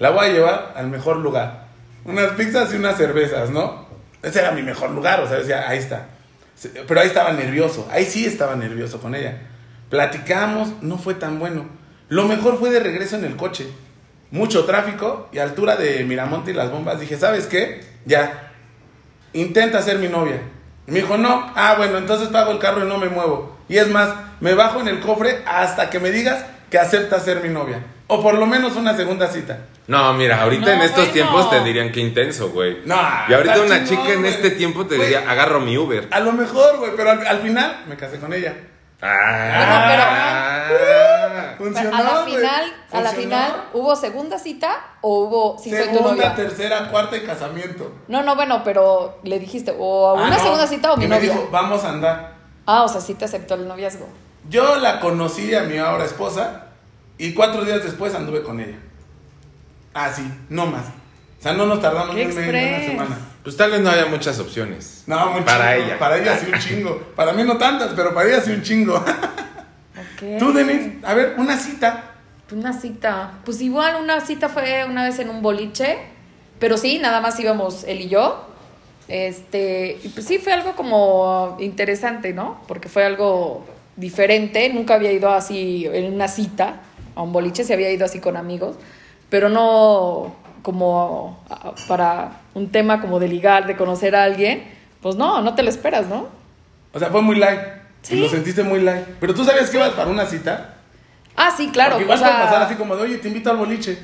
[0.00, 1.68] La voy a llevar al mejor lugar.
[2.04, 3.86] Unas pizzas y unas cervezas, ¿no?
[4.22, 6.06] Ese era mi mejor lugar, o sea, decía, ahí está.
[6.88, 9.38] Pero ahí estaba nervioso, ahí sí estaba nervioso con ella.
[9.88, 11.77] Platicamos, no fue tan bueno.
[12.08, 13.66] Lo mejor fue de regreso en el coche.
[14.30, 17.00] Mucho tráfico y altura de Miramonte y las bombas.
[17.00, 17.80] Dije, ¿sabes qué?
[18.04, 18.52] Ya,
[19.32, 20.40] intenta ser mi novia.
[20.86, 23.56] Y me dijo, no, ah, bueno, entonces pago el carro y no me muevo.
[23.68, 27.42] Y es más, me bajo en el cofre hasta que me digas que aceptas ser
[27.42, 27.82] mi novia.
[28.06, 29.58] O por lo menos una segunda cita.
[29.86, 31.12] No, mira, ahorita No, en estos bueno.
[31.12, 32.78] tiempos te dirían que intenso, güey.
[32.86, 32.96] No,
[33.28, 34.32] y ahorita una chingón, chica en güey.
[34.32, 35.08] este tiempo te Güey.
[35.08, 36.08] diría, agarro mi Uber.
[36.10, 38.54] A lo mejor, güey, pero al, al final me casé con ella.
[39.00, 40.64] Ah,
[41.58, 45.84] Funcionó, a la final, a la final, ¿hubo segunda cita o hubo si soy tu
[45.96, 46.34] Segunda, novia?
[46.36, 47.92] tercera, cuarta y casamiento.
[48.06, 51.08] No, no, bueno, pero le dijiste o Ah, una no, segunda cita o mi que
[51.08, 51.32] me novia.
[51.32, 52.34] dijo, vamos a andar.
[52.66, 54.06] Ah, o sea, sí te aceptó el noviazgo.
[54.48, 56.66] Yo la conocí a mi ahora esposa
[57.18, 58.78] y cuatro días después anduve con ella.
[59.94, 60.84] Ah, sí, no más.
[60.86, 63.18] O sea, no nos tardamos ¡Qué ni una semana.
[63.42, 65.04] Pues tal vez no haya muchas opciones.
[65.06, 65.98] No, muy Para ella.
[65.98, 66.98] Para ella sí un chingo.
[67.16, 68.94] Para mí no tantas, pero para ella sí un chingo.
[68.96, 70.38] Ok.
[70.38, 72.12] Tú, Denis, a ver, una cita.
[72.52, 73.32] Una cita.
[73.44, 75.98] Pues igual una cita fue una vez en un boliche,
[76.58, 78.46] pero sí, nada más íbamos él y yo.
[79.08, 82.62] Este, y pues sí fue algo como interesante, ¿no?
[82.68, 83.64] Porque fue algo
[83.96, 86.80] diferente, nunca había ido así en una cita
[87.14, 88.76] a un boliche, se había ido así con amigos,
[89.28, 91.44] pero no como
[91.88, 94.64] para un tema como de ligar, de conocer a alguien,
[95.00, 96.28] pues no, no te lo esperas, ¿no?
[96.92, 97.60] O sea, fue muy light.
[98.02, 98.16] Sí.
[98.16, 99.04] Y lo sentiste muy light.
[99.20, 100.74] Pero tú sabías que ibas para una cita.
[101.36, 101.92] Ah, sí, claro.
[101.92, 103.98] Porque igual o sea, puede pasar así como de, oye, te invito al boliche.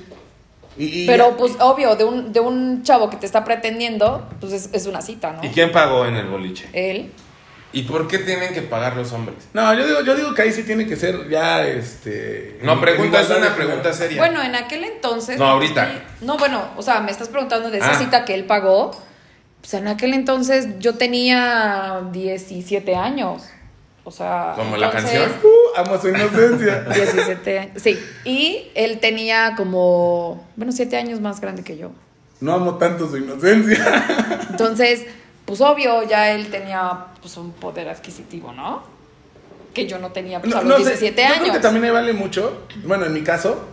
[0.77, 4.53] Y, y- Pero pues obvio, de un, de un chavo que te está pretendiendo, pues
[4.53, 5.45] es, es una cita, ¿no?
[5.45, 6.69] ¿Y quién pagó en el boliche?
[6.73, 7.13] Él.
[7.75, 9.37] ¿Y por qué tienen que pagar los hombres?
[9.53, 12.59] No, yo digo, yo digo que ahí sí tiene que ser ya, este...
[12.63, 14.19] No, pregunta, es una pregunta seria.
[14.19, 15.39] Bueno, en aquel entonces.
[15.39, 15.85] No, ahorita.
[15.93, 17.99] estoy- No, bueno, o sea, me estás preguntando de esa Ah.
[17.99, 18.93] cita que él pagó.
[19.61, 23.43] Pues en aquel entonces yo tenía 17 años.
[24.05, 24.53] O sea.
[24.57, 25.33] ¿Como la canción?
[25.43, 26.81] Uh, amo su inocencia.
[26.95, 27.83] 17 años.
[27.83, 27.99] Sí.
[28.25, 30.47] Y él tenía como.
[30.57, 31.91] Bueno, 7 años más grande que yo.
[32.41, 34.05] No amo tanto su inocencia.
[34.51, 35.07] Entonces,
[35.45, 38.83] pues obvio, ya él tenía pues un poder adquisitivo, ¿no?
[39.73, 41.41] Que yo no tenía pues, a los 17 yo años.
[41.41, 42.67] creo que también ahí vale mucho.
[42.85, 43.69] Bueno, en mi caso,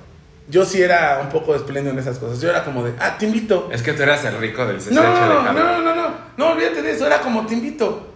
[0.48, 2.42] yo sí era un poco espléndido en esas cosas.
[2.42, 3.70] Yo era como de, ah, te invito.
[3.72, 6.52] Es que tú eras el rico del CCH No, de no, no, no, no, no,
[6.52, 8.08] olvídate de eso, era como te invito.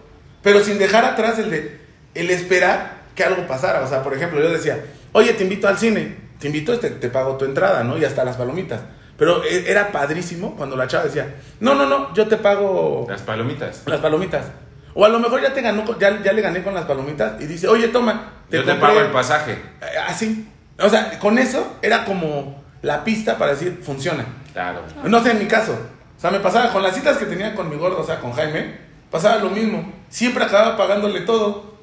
[0.42, 1.80] Pero sin dejar atrás el de,
[2.14, 3.80] el esperar que algo pasara.
[3.82, 7.08] O sea, por ejemplo, yo decía, oye, te invito al cine, te invito, este, te
[7.08, 7.96] pago tu entrada, ¿no?
[7.96, 8.82] Y hasta las palomitas.
[9.18, 13.22] Pero e- era padrísimo cuando la chava decía, no, no, no, yo te pago Las
[13.22, 13.82] palomitas.
[13.86, 14.46] las palomitas.
[14.94, 17.46] O a lo mejor ya te ganó, ya, ya le gané con las palomitas y
[17.46, 19.52] dice, oye, toma, Yo te pago el pasaje.
[19.52, 20.48] Eh, Así.
[20.78, 24.24] O sea, con eso era como la pista para decir, funciona.
[24.52, 24.80] Claro.
[25.04, 25.72] No sé, en mi caso.
[26.16, 28.32] O sea, me pasaba con las citas que tenía con mi gordo, o sea, con
[28.32, 28.76] Jaime,
[29.10, 29.92] pasaba lo mismo.
[30.08, 31.75] Siempre acababa pagándole todo.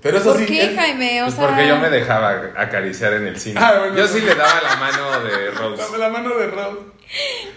[0.00, 0.46] Pero eso ¿Por sí.
[0.46, 1.22] qué, él- Jaime?
[1.22, 3.60] O Pues sea, porque yo me dejaba acariciar en el cine.
[3.62, 3.96] Ah, bueno.
[3.96, 5.82] yo sí le daba la mano de Rose.
[5.82, 6.92] Dame la mano de Raúl.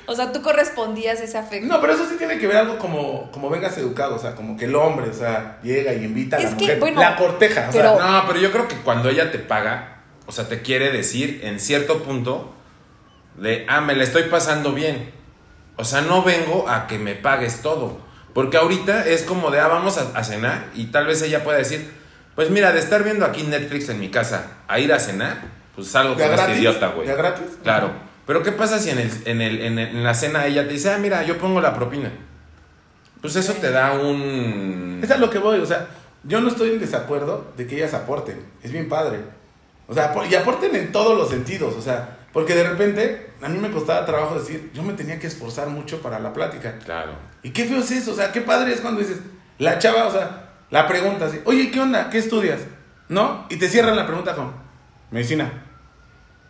[0.08, 1.67] o sea, tú correspondías ese afecto.
[1.67, 4.58] No, pero eso sí tiene que ver algo como, como vengas educado, o sea, como
[4.58, 6.80] que el hombre, o sea, llega y invita a la Es que, mujer.
[6.80, 8.08] bueno, la corteja, o pero- sea.
[8.08, 11.60] No, pero yo creo que cuando ella te paga, o sea, te quiere decir en
[11.60, 12.56] cierto punto
[13.36, 15.12] de, ah, me la estoy pasando bien.
[15.77, 17.99] O sea, no vengo a que me pagues todo.
[18.34, 21.58] Porque ahorita es como de, ah, vamos a, a cenar y tal vez ella pueda
[21.58, 22.01] decir,
[22.36, 25.41] pues mira, de estar viendo aquí Netflix en mi casa a ir a cenar,
[25.76, 27.08] pues salgo ¿Ya con este idiota, güey.
[27.08, 27.46] ¿Ya gratis?
[27.63, 27.91] Claro.
[28.28, 30.74] Pero ¿qué pasa si en, el, en, el, en, el- en la cena ella te
[30.74, 32.12] dice, ah, mira, yo pongo la propina?
[33.22, 35.00] Pues eso te da un...
[35.04, 35.88] Es a lo que voy, o sea,
[36.24, 39.20] yo no estoy en desacuerdo de que ellas aporten, es bien padre.
[39.88, 43.58] O sea, y aporten en todos los sentidos, o sea, porque de repente a mí
[43.60, 46.78] me costaba trabajo decir, yo me tenía que esforzar mucho para la plática.
[46.86, 47.12] Claro.
[47.44, 49.17] Y qué feo es eso, o sea, qué padre es cuando dices,
[49.58, 52.10] la chava, o sea, la pregunta así, oye, ¿qué onda?
[52.10, 52.62] ¿Qué estudias?
[53.10, 53.45] ¿No?
[53.49, 54.51] Y te cierran la pregunta con,
[55.12, 55.51] medicina.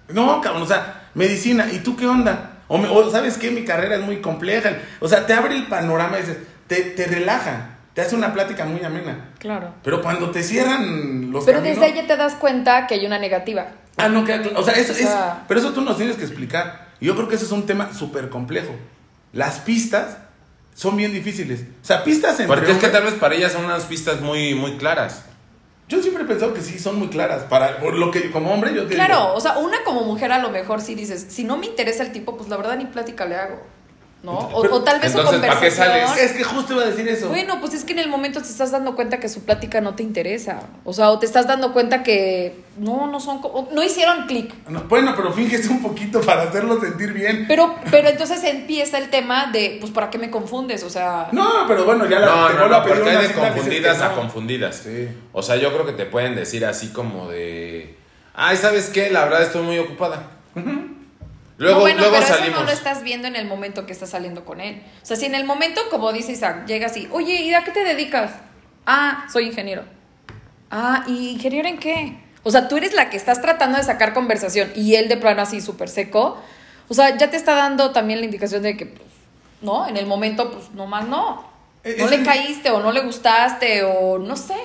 [0.10, 2.60] No, cabrón, o sea, medicina, ¿y tú qué onda?
[2.68, 3.52] O, me- o, ¿sabes qué?
[3.52, 4.72] Mi carrera es muy compleja.
[5.00, 8.66] O sea, te abre el panorama y dices, te, te relaja, te hace una plática
[8.66, 9.32] muy amena.
[9.40, 9.74] Claro.
[9.84, 13.06] Pero cuando te cierran los Pero caminos- desde ahí ya te das cuenta que hay
[13.06, 13.68] una negativa.
[13.98, 14.52] Ah, no, claro.
[14.56, 15.46] O sea, eso O sea- es.
[15.48, 16.90] Pero eso tú nos tienes que explicar.
[17.00, 18.74] Y yo creo que ese es un tema súper complejo.
[19.34, 20.18] Las pistas
[20.74, 21.62] son bien difíciles.
[21.62, 24.56] O sea, pistas entre Porque es que tal vez para ellas son unas pistas muy,
[24.56, 25.24] muy claras.
[25.88, 27.44] Yo siempre he pensado que sí, son muy claras.
[27.44, 30.32] Para por lo que como hombre yo te Claro, digo, o sea, una como mujer
[30.32, 32.86] a lo mejor sí dices, si no me interesa el tipo, pues la verdad ni
[32.86, 33.62] plática le hago.
[34.24, 34.34] ¿No?
[34.34, 36.08] O, Pero- o tal vez su entonces, ¿para qué conversación.
[36.10, 36.24] sales?
[36.24, 37.30] Es que justo iba a decir eso.
[37.30, 39.96] Bueno, pues es que en el momento te estás dando cuenta que su plática no
[39.96, 40.60] te interesa.
[40.86, 44.54] O sea, o te estás dando cuenta que no, no son, co- no hicieron clic.
[44.70, 47.46] No, bueno, pero finges un poquito para hacerlo sentir bien.
[47.48, 50.84] Pero, pero entonces empieza el tema de, pues, ¿para qué me confundes?
[50.84, 54.04] O sea, No, pero bueno, ya la No, no, no, porque hay de confundidas que
[54.04, 54.16] a no.
[54.18, 54.76] confundidas.
[54.76, 55.08] Sí.
[55.34, 57.98] O sea, yo creo que te pueden decir así como de,
[58.36, 59.10] ay, ¿sabes qué?
[59.10, 60.28] La verdad estoy muy ocupada.
[61.62, 62.50] Luego, no, bueno, luego pero salimos.
[62.50, 64.82] eso no lo estás viendo en el momento que estás saliendo con él.
[65.02, 67.72] O sea, si en el momento, como dice Isaac, llega así, oye, ¿y a qué
[67.72, 68.32] te dedicas?
[68.86, 69.84] Ah, soy ingeniero.
[70.70, 72.18] Ah, ¿y ingeniero en qué?
[72.44, 75.42] O sea, tú eres la que estás tratando de sacar conversación y él de plano
[75.44, 76.38] así súper seco.
[76.88, 79.08] O sea, ya te está dando también la indicación de que, pues,
[79.62, 81.36] no, en el momento, pues, nomás no.
[81.36, 81.46] No
[81.84, 84.58] es le el- caíste o no le gustaste o no sé,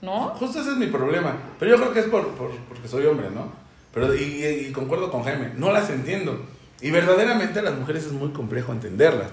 [0.00, 0.30] ¿no?
[0.30, 1.36] Justo ese es mi problema.
[1.58, 3.61] Pero yo creo que es por, por- porque soy hombre, ¿no?
[3.92, 6.44] Pero, y, y concuerdo con Jaime, no las entiendo.
[6.80, 9.28] Y verdaderamente a las mujeres es muy complejo entenderlas.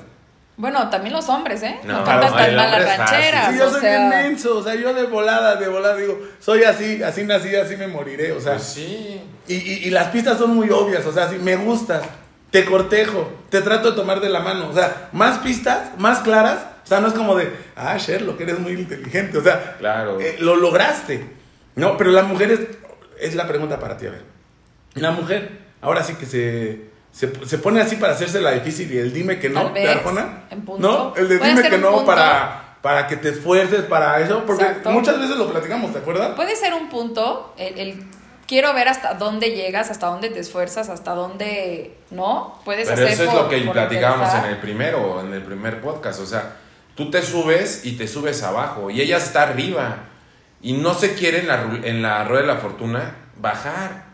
[0.57, 1.79] Bueno, también los hombres, ¿eh?
[1.85, 3.51] No, No, cantas tan mal las rancheras.
[3.53, 6.19] Sí, yo o soy sea, bien menso, o sea, yo de volada, de volada digo,
[6.39, 8.53] soy así, así nací, así me moriré, o sea.
[8.55, 9.21] Pues sí.
[9.47, 12.03] Y, y- y las pistas son muy obvias, o sea, si me gustas,
[12.51, 16.59] te cortejo, te trato de tomar de la mano, o sea, más pistas, más claras,
[16.83, 20.19] o sea, no es como de, ah, Sherlock, eres muy inteligente, o sea, Claro.
[20.19, 21.25] eh, lo lograste.
[21.75, 22.59] No, pero la mujer es,
[23.17, 24.23] es la pregunta para ti, a ver.
[24.95, 28.97] La mujer, ahora sí que se, se, se pone así para hacerse la difícil y
[28.97, 30.87] el dime que no, de vez, Arjona, en punto.
[30.87, 31.15] ¿no?
[31.15, 32.05] El de Puede dime que no punto.
[32.07, 34.91] para, para que te esfuerces para eso, porque Exacto.
[34.91, 36.31] muchas veces lo platicamos, ¿te acuerdas?
[36.35, 38.03] Puede ser un punto, el, el
[38.47, 42.59] quiero ver hasta dónde llegas, hasta dónde te esfuerzas, hasta dónde, ¿no?
[42.65, 45.81] Puedes Pero hacer eso es por- lo que platicábamos en el primero, en el primer
[45.81, 46.19] podcast.
[46.19, 46.55] O sea,
[46.95, 49.97] tú te subes y te subes abajo y ella está arriba
[50.61, 54.08] y no se quiere en la, ru- en la rueda de la fortuna bajar.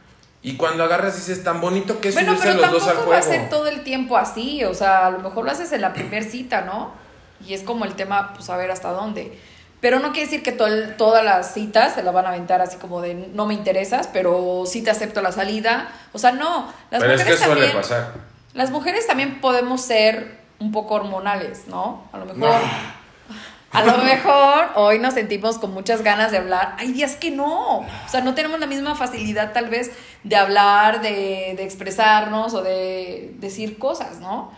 [0.48, 3.10] Y cuando agarras dices, tan bonito que es Bueno, subirse pero los dos al tampoco
[3.12, 3.36] va a juego.
[3.42, 6.24] ser todo el tiempo así, o sea, a lo mejor lo haces en la primer
[6.24, 6.92] cita, ¿no?
[7.46, 9.40] Y es como el tema, pues a ver hasta dónde.
[9.82, 12.78] Pero no quiere decir que to- todas las citas se la van a aventar así
[12.78, 15.90] como de no me interesas, pero sí te acepto la salida.
[16.14, 16.72] O sea, no.
[16.92, 18.14] Las Pero es mujeres que suele también, pasar.
[18.54, 22.04] Las mujeres también podemos ser un poco hormonales, ¿no?
[22.14, 22.40] A lo mejor.
[22.40, 23.05] No.
[23.76, 26.76] A lo mejor hoy nos sentimos con muchas ganas de hablar.
[26.78, 27.80] Hay días que no.
[27.80, 29.92] O sea, no tenemos la misma facilidad tal vez
[30.24, 34.52] de hablar, de, de expresarnos o de decir cosas, ¿no?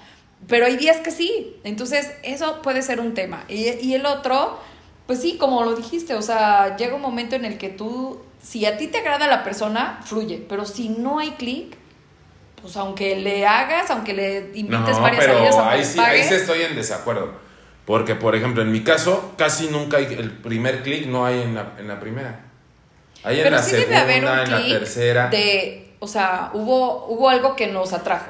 [0.47, 1.57] Pero hay días que sí.
[1.63, 3.43] Entonces, eso puede ser un tema.
[3.47, 4.59] Y, y el otro,
[5.07, 8.65] pues sí, como lo dijiste, o sea, llega un momento en el que tú, si
[8.65, 10.45] a ti te agrada la persona, fluye.
[10.47, 11.75] Pero si no hay clic,
[12.61, 16.33] pues aunque le hagas, aunque le invites No, varias pero salidas, ahí sí, ahí sí
[16.35, 17.46] estoy en desacuerdo.
[17.87, 21.55] Porque, por ejemplo, en mi caso, casi nunca hay el primer clic, no hay en
[21.55, 22.41] la, en la primera.
[23.23, 25.27] Hay en Pero la sí segunda, debe haber un en la clic tercera.
[25.29, 28.29] de, o sea, hubo, hubo algo que nos atrajo,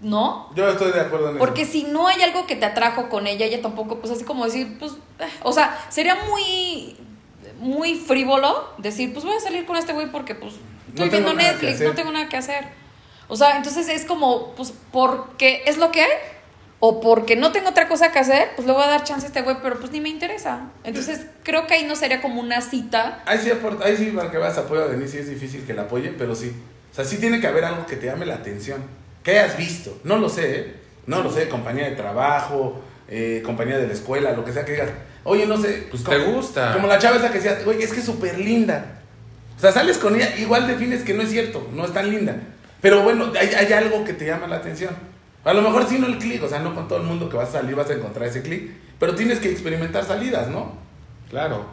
[0.00, 0.52] ¿no?
[0.56, 1.38] Yo estoy de acuerdo en eso.
[1.38, 4.44] Porque si no hay algo que te atrajo con ella, ella tampoco, pues así como
[4.44, 6.96] decir, pues, eh, o sea, sería muy,
[7.60, 10.54] muy frívolo decir, pues voy a salir con este güey porque, pues,
[10.88, 12.66] estoy No viendo Netflix, no tengo nada que hacer.
[13.28, 16.10] O sea, entonces es como, pues, porque es lo que hay.
[16.82, 19.28] O porque no tengo otra cosa que hacer, pues le voy a dar chance a
[19.28, 20.70] este güey, pero pues ni me interesa.
[20.82, 23.22] Entonces creo que ahí no sería como una cita.
[23.26, 25.74] Ahí sí, aporta- ahí sí, para que veas apoyo a Denise, sí es difícil que
[25.74, 26.50] la apoye, pero sí.
[26.90, 28.82] O sea, sí tiene que haber algo que te llame la atención.
[29.22, 30.00] Que hayas visto.
[30.04, 30.74] No lo sé, ¿eh?
[31.06, 34.72] No lo sé, compañía de trabajo, eh, compañía de la escuela, lo que sea que
[34.72, 34.88] digas.
[35.24, 35.86] Oye, no sé.
[35.90, 36.72] Pues como- te gusta.
[36.72, 38.86] Como la chava esa que decías, oye, es que es súper linda.
[39.58, 42.36] O sea, sales con ella, igual defines que no es cierto, no es tan linda.
[42.80, 44.96] Pero bueno, hay, hay algo que te llama la atención.
[45.44, 47.36] A lo mejor sí no el clic, o sea, no con todo el mundo que
[47.36, 50.72] vas a salir vas a encontrar ese clic, pero tienes que experimentar salidas, ¿no?
[51.30, 51.64] Claro.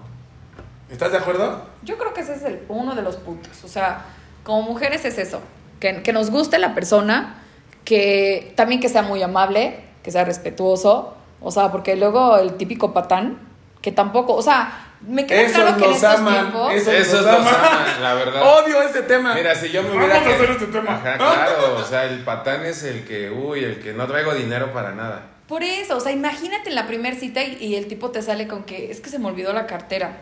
[0.90, 1.64] ¿Estás de acuerdo?
[1.84, 3.64] Yo creo que ese es el, uno de los puntos.
[3.66, 4.06] O sea,
[4.44, 5.42] como mujeres es eso,
[5.82, 7.44] que, que nos guste la persona,
[7.84, 12.94] que también que sea muy amable, que sea respetuoso, o sea, porque luego el típico
[12.94, 13.40] patán,
[13.82, 16.74] que tampoco, o sea, me queda Esos claro que en nos estos aman, tiempos...
[16.74, 17.56] esos- Esos nos nos aman.
[17.56, 18.42] aman, la verdad.
[18.60, 19.34] Odio ese tema.
[19.36, 20.20] Mira, si yo me Vamos hubiera...
[20.22, 20.96] a hacer este tema.
[20.96, 24.74] Ajá, claro, o sea, el patán es el que, uy, el que no traigo dinero
[24.74, 25.24] para nada.
[25.48, 28.48] Por eso, o sea, imagínate en la primera cita y, y el tipo te sale
[28.48, 30.18] con que es que se me olvidó la cartera,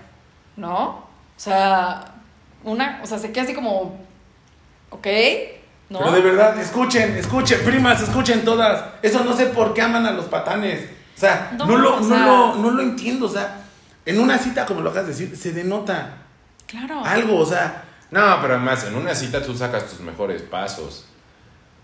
[0.55, 0.88] ¿no?
[0.88, 1.03] O
[1.39, 2.05] sea,
[2.63, 3.97] una, o sea, se queda así como,
[4.91, 5.07] ok,
[5.89, 5.99] ¿no?
[5.99, 8.83] Pero de verdad, escuchen, escuchen, primas, escuchen todas.
[9.01, 10.81] Eso no sé por qué aman a los patanes.
[11.15, 13.25] O sea, no, No, lo, o no, lo, no lo entiendo.
[13.27, 13.61] O sea,
[14.05, 16.17] en una cita, como lo acabas de decir, se denota
[16.67, 17.03] Claro.
[17.05, 17.39] algo.
[17.39, 21.05] O sea, No, pero además, en una cita tú sacas tus mejores pasos.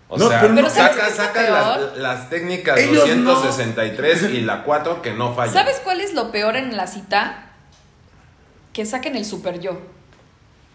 [0.08, 1.80] O No, sea, pero no- Pero ¿sabes qué sacas, es lo sacas peor?
[1.80, 3.30] las, las técnicas Ellos no.
[3.32, 5.52] 263 y la 4 que no fallan.
[5.52, 7.46] ¿Sabes cuál es lo peor en la cita?
[8.72, 9.80] Que saquen el super yo.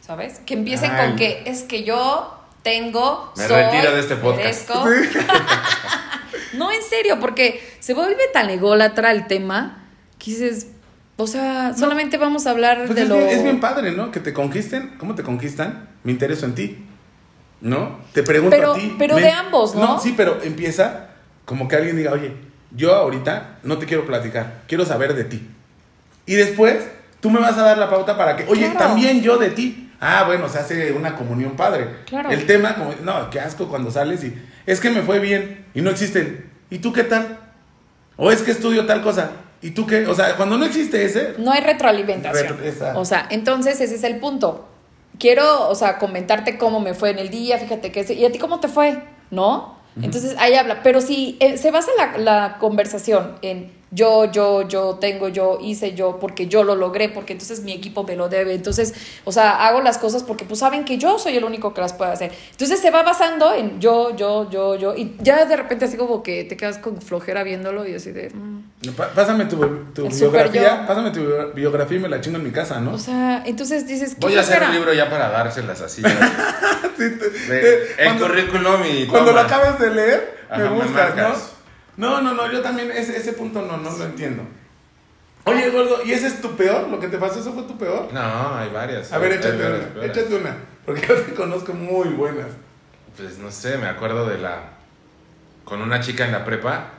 [0.02, 0.40] ¿Sabes?
[0.46, 1.08] Que empiecen Ay.
[1.08, 4.70] con que es que yo tengo, Me soy, retiro de este podcast.
[6.54, 9.86] no, en serio, porque se vuelve tan ególatra el tema
[10.20, 10.68] que dices,
[11.18, 13.18] o sea, solamente vamos a hablar pues de es, lo...
[13.18, 14.12] bien, es bien padre, ¿no?
[14.12, 14.94] Que te conquisten.
[14.98, 15.90] ¿Cómo te conquistan?
[16.04, 16.86] Me intereso en ti.
[17.60, 18.00] ¿No?
[18.14, 18.96] Te pregunto Pero- a ti.
[19.00, 20.00] pero me- de ambos, ¿no?
[20.00, 21.10] sí, pero empieza
[21.46, 22.34] como que alguien diga, oye,
[22.72, 25.48] yo ahorita no te quiero platicar, quiero saber de ti.
[26.28, 26.86] Y después
[27.20, 28.78] tú me vas a dar la pauta para que, oye, Claro.
[28.80, 29.92] también yo de ti.
[30.00, 31.88] Ah, bueno, se hace una comunión padre.
[32.06, 32.30] Claro.
[32.30, 34.36] El tema, como, no, qué asco cuando sales y
[34.68, 36.46] es que me fue bien y no existen.
[36.70, 37.40] ¿Y tú qué tal?
[38.18, 39.32] O es que estudio tal cosa.
[39.62, 40.06] ¿Y tú qué?
[40.08, 42.60] O sea, cuando no existe ese, No hay retroalimentación.
[42.60, 44.68] Retro- o sea, entonces ese es el punto.
[45.20, 48.14] Quiero, o sea, comentarte cómo me fue en el día, fíjate que...
[48.14, 49.02] ¿Y a ti cómo te fue?
[49.32, 49.76] ¿No?
[50.00, 50.84] Entonces ahí habla.
[50.84, 55.94] Pero si eh, se basa la, la conversación en yo, yo, yo, tengo yo, hice
[55.94, 58.54] yo, porque yo lo logré, porque entonces mi equipo me lo debe.
[58.54, 61.82] Entonces, o sea, hago las cosas porque pues saben que yo soy el único que
[61.82, 62.32] las puede hacer.
[62.52, 64.96] Entonces se va basando en yo, yo, yo, yo.
[64.96, 68.30] Y ya de repente así como que te quedas con flojera viéndolo y así de...
[68.30, 68.58] mm.
[69.16, 69.58] Pásame tu,
[69.94, 72.94] tu biografía, pásame tu bio- biografía y me la chingo en mi casa, ¿no?
[72.94, 74.70] O sea, entonces dices, ¿qué Voy a hacer flojera?
[74.70, 76.02] un libro ya para dárselas así.
[76.04, 76.10] ¿no?
[76.98, 79.56] Sí, te- De- eh, el cuando, currículum y cuando lo toma.
[79.56, 81.16] acabes de leer, Ajá, me buscas.
[81.16, 81.57] ¿no?
[81.98, 84.44] No, no, no, yo también ese, ese punto no, no lo entiendo.
[85.46, 86.90] Oye, gordo, ¿y ese es tu peor?
[86.90, 88.14] ¿Lo que te pasó, eso fue tu peor?
[88.14, 89.12] No, hay varias.
[89.14, 90.18] A ver, échate una, varias.
[90.18, 92.48] échate una, porque yo te conozco muy buenas.
[93.16, 94.74] Pues no sé, me acuerdo de la.
[95.64, 96.92] Con una chica en la prepa,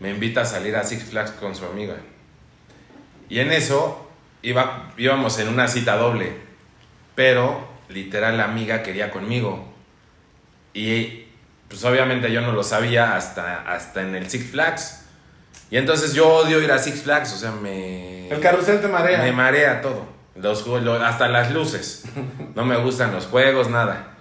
[0.00, 1.96] me invita a salir a Six Flags con su amiga.
[3.28, 4.08] Y en eso
[4.42, 6.32] iba, íbamos en una cita doble.
[7.14, 9.72] Pero literal la amiga quería conmigo.
[10.74, 11.25] Y
[11.68, 15.02] pues obviamente yo no lo sabía hasta, hasta en el Six Flags.
[15.70, 18.28] Y entonces yo odio ir a Six Flags, o sea, me.
[18.28, 19.22] El carrusel te marea.
[19.22, 20.06] Me marea todo.
[20.36, 22.04] Los, ju- lo- hasta las luces.
[22.54, 24.12] No me gustan los juegos, nada.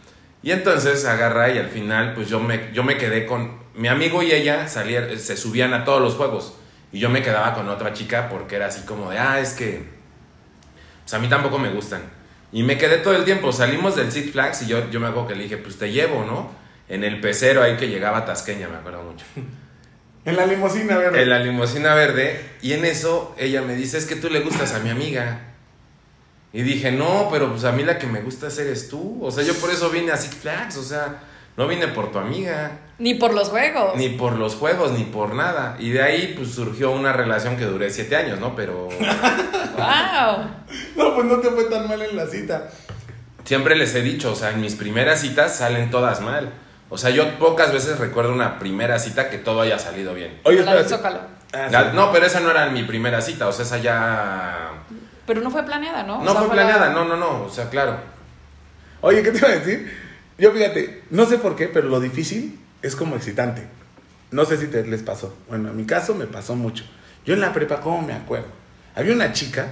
[0.42, 3.64] Y entonces agarra y al final, pues yo me, yo me quedé con.
[3.76, 6.54] Mi amigo y ella salían, se subían a todos los juegos.
[6.94, 9.86] Y yo me quedaba con otra chica porque era así como de, ah, es que.
[11.04, 12.02] Pues a mí tampoco me gustan.
[12.52, 13.52] Y me quedé todo el tiempo.
[13.52, 16.24] Salimos del Six Flags y yo, yo me acuerdo que le dije, pues te llevo,
[16.26, 16.50] ¿no?
[16.88, 19.26] En el pecero ahí que llegaba Tasqueña, me acuerdo mucho.
[20.26, 21.22] En la limusina, ¿verdad?
[21.22, 22.44] En la limusina verde.
[22.64, 25.40] Y en eso ella me dice, es que tú le gustas a mi amiga.
[26.52, 29.20] Y dije, no, pero pues a mí la que me gusta eres tú.
[29.24, 30.78] O sea, yo por eso vine a Six Flags.
[30.78, 31.20] O sea,
[31.58, 32.80] no vine por tu amiga.
[32.98, 33.96] Ni por los juegos.
[33.98, 35.78] Ni por los juegos, ni por nada.
[35.80, 38.56] Y de ahí pues surgió una relación que duré siete años, ¿no?
[38.56, 38.90] Pero
[39.78, 40.46] ¡Wow!
[40.96, 42.70] No, pues no te fue tan mal en la cita.
[43.44, 46.52] siempre les he dicho, o sea, en mis primeras citas salen todas mal.
[46.90, 50.40] O sea, yo pocas veces recuerdo una primera cita que todo haya salido bien.
[50.44, 50.86] Oye, La del.
[50.88, 51.20] Zócalo.
[51.54, 51.72] Ah, sí.
[51.74, 54.70] La- no, pero esa no era mi primera cita, o sea, esa ya...
[55.26, 56.20] Pero no fue planeada, ¿no?
[56.20, 57.98] O No sea, fue la- planeada, no, no, no, o sea, claro.
[59.02, 59.92] Oye, ¿qué te iba a decir?
[60.38, 63.68] Yo fíjate, no sé por qué, pero lo difícil es como excitante.
[64.32, 65.36] No sé si te les pasó.
[65.48, 66.84] Bueno, en mi caso me pasó mucho.
[67.26, 68.48] Yo en la prepa, ¿cómo me acuerdo?
[68.96, 69.68] Había una chica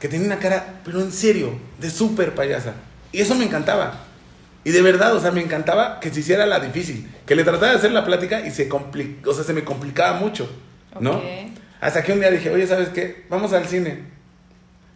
[0.00, 2.72] que tenía una cara, pero en serio, de súper payasa.
[3.12, 3.94] Y eso me encantaba.
[4.66, 7.08] Y de verdad, o sea, me encantaba que se hiciera la difícil.
[7.24, 10.50] Que le trataba de hacer la plática y se, o sea, se me complicaba mucho.
[10.98, 11.22] ¿no?
[11.80, 13.26] Hasta que un día dije, oye, ¿sabes qué?
[13.30, 14.02] Vamos al cine.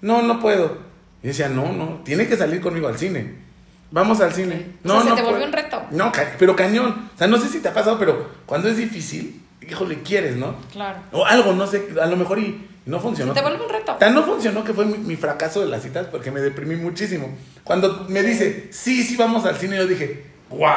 [0.01, 0.79] No, no puedo.
[1.23, 3.35] Y decía, no, no, tiene que salir conmigo al cine.
[3.93, 4.67] Vamos al cine.
[4.85, 5.83] O No, sea, se no te volvió un reto.
[5.93, 7.09] No, ca- pero cañón.
[7.15, 10.57] O sea, no sé si te ha pasado, pero cuando es difícil, híjole, quieres, ¿no?
[10.73, 10.99] Claro.
[11.13, 13.33] O algo, no sé, a lo mejor y no funcionó.
[13.35, 13.95] Se te vuelve un reto.
[13.97, 17.37] Tan no funcionó que fue mi, mi fracaso de las citas porque me deprimí muchísimo.
[17.65, 20.77] Cuando me dice, sí, sí, vamos al cine, yo dije, guau.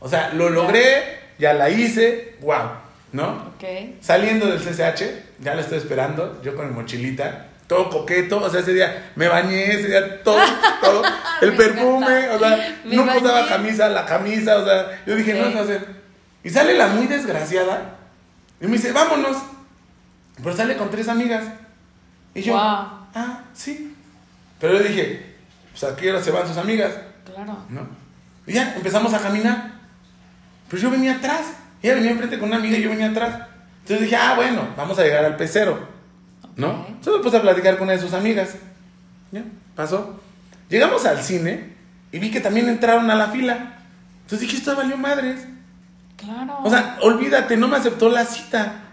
[0.00, 1.02] O sea, lo logré,
[1.38, 2.70] ya la hice, wow,
[3.12, 3.52] ¿no?
[3.56, 3.64] Ok.
[4.00, 5.02] Saliendo del CCH,
[5.40, 9.28] ya la estoy esperando, yo con mi mochilita, todo coqueto, o sea, ese día me
[9.28, 10.38] bañé, ese día todo,
[10.82, 11.02] todo,
[11.40, 12.34] el Me perfume, encanta.
[12.34, 13.48] o sea, Me no usaba bañé.
[13.48, 15.54] camisa, la camisa, o sea, yo dije, no, Ok.
[15.54, 15.86] no hacer.
[16.42, 17.96] Y sale la muy desgraciada
[18.60, 19.36] y me dice, vámonos.
[20.44, 21.44] Pero sale con tres amigas.
[22.34, 22.86] Y yo, Guau.
[23.14, 23.94] ah, sí.
[24.60, 25.34] Pero yo dije,
[25.72, 26.92] pues a qué hora se van sus amigas,
[27.24, 27.56] Claro.
[27.70, 27.86] ¿no?
[28.46, 29.72] Y ya, empezamos a caminar.
[30.68, 31.40] Pero yo venía atrás.
[31.82, 33.48] Ella venía enfrente con una amiga y yo venía atrás.
[33.82, 35.88] Entonces dije, ah, bueno, vamos a llegar al pecero.
[36.56, 36.70] ¿no?
[36.70, 36.88] Ok.
[36.88, 38.54] Entonces me puse a platicar con una de sus amigas.
[39.32, 39.42] Ya,
[39.74, 40.20] pasó.
[40.68, 41.74] Llegamos al cine
[42.12, 43.78] y vi que también entraron a la fila.
[44.22, 45.46] Entonces dije, esto valió madres.
[46.16, 46.58] Claro.
[46.62, 48.83] O sea, olvídate, no me aceptó la cita.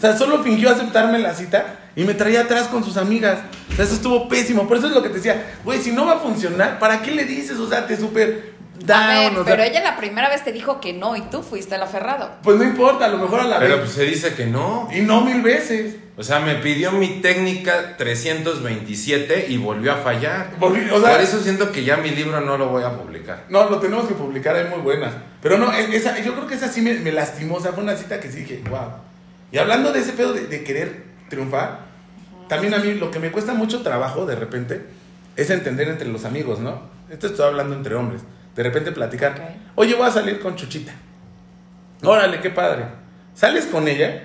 [0.00, 3.38] O sea, solo fingió aceptarme la cita y me traía atrás con sus amigas.
[3.70, 4.66] O sea, eso estuvo pésimo.
[4.66, 7.10] Por eso es lo que te decía, güey, si no va a funcionar, ¿para qué
[7.10, 7.58] le dices?
[7.58, 8.98] O sea, te super down.
[8.98, 11.42] a ver, o sea, pero ella la primera vez te dijo que no y tú
[11.42, 12.30] fuiste el aferrado.
[12.42, 13.80] Pues no importa, a lo mejor a la Pero vez.
[13.84, 14.88] pues se dice que no.
[14.90, 15.96] Y no mil veces.
[16.16, 20.50] O sea, me pidió mi técnica 327 y volvió a fallar.
[20.60, 23.44] O sea- Por eso siento que ya mi libro no lo voy a publicar.
[23.50, 25.12] No, lo tenemos que publicar, hay muy buenas.
[25.42, 27.56] Pero no, e- esa, yo creo que esa sí me, me lastimó.
[27.56, 28.88] O sea, fue una cita que sí dije, wow.
[29.52, 31.80] Y hablando de ese pedo de, de querer triunfar,
[32.48, 34.82] también a mí lo que me cuesta mucho trabajo de repente
[35.36, 36.82] es entender entre los amigos, ¿no?
[37.10, 38.22] Esto estoy hablando entre hombres.
[38.54, 40.92] De repente platicar, oye, voy a salir con Chuchita.
[42.02, 42.84] Órale, qué padre.
[43.34, 44.24] Sales con ella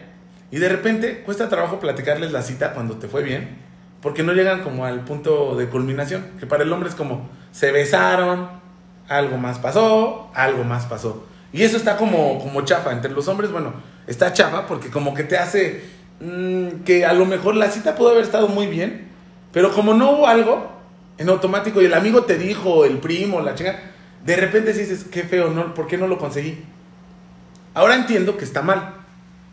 [0.51, 3.57] y de repente cuesta trabajo platicarles la cita cuando te fue bien,
[4.01, 7.71] porque no llegan como al punto de culminación, que para el hombre es como se
[7.71, 8.49] besaron,
[9.07, 11.25] algo más pasó, algo más pasó.
[11.53, 12.91] Y eso está como, como chafa.
[12.91, 13.73] Entre los hombres, bueno,
[14.07, 15.83] está chafa porque como que te hace
[16.19, 19.07] mm, que a lo mejor la cita pudo haber estado muy bien,
[19.51, 20.71] pero como no hubo algo,
[21.17, 23.79] en automático, y el amigo te dijo, el primo, la chica,
[24.25, 25.73] de repente dices, qué feo, ¿no?
[25.73, 26.63] ¿por qué no lo conseguí?
[27.73, 28.95] Ahora entiendo que está mal,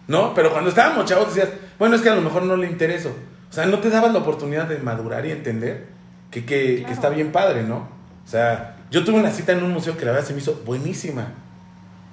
[0.09, 0.35] ¿no?
[0.35, 3.15] Pero cuando estábamos chavos decías, bueno, es que a lo mejor no le intereso.
[3.51, 5.87] O sea, no te dabas la oportunidad de madurar y entender
[6.31, 7.89] que, que, que está bien padre, ¿no?
[8.25, 10.63] O sea, yo tuve una cita en un museo que la verdad se me hizo
[10.65, 11.35] buenísima.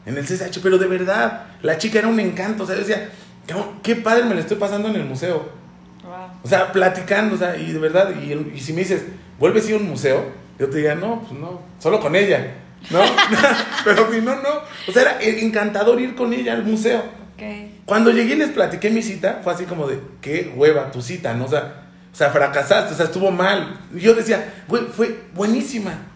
[0.10, 2.64] En el CSH, pero de verdad, la chica era un encanto.
[2.64, 3.10] O sea, yo decía,
[3.46, 5.50] "Cabrón, qué padre me la estoy pasando en el museo.
[6.04, 6.14] Wow.
[6.44, 9.04] O sea, platicando, o sea, y de verdad, y, y si me dices,
[9.38, 10.26] vuelves a ir a un museo,
[10.58, 12.56] yo te diría, no, pues no, solo con ella,
[12.90, 13.02] ¿no?
[13.86, 14.50] Pero si no, no.
[14.88, 17.04] O sea, era encantador ir con ella al museo.
[17.36, 17.44] Ok.
[17.86, 21.36] Cuando llegué y les platiqué mi cita, fue así como de, qué hueva tu cita,
[21.36, 21.46] ¿no?
[21.46, 23.80] O sea, o sea, fracasaste, o sea, estuvo mal.
[23.94, 26.09] Y yo decía, güey, fue buenísima.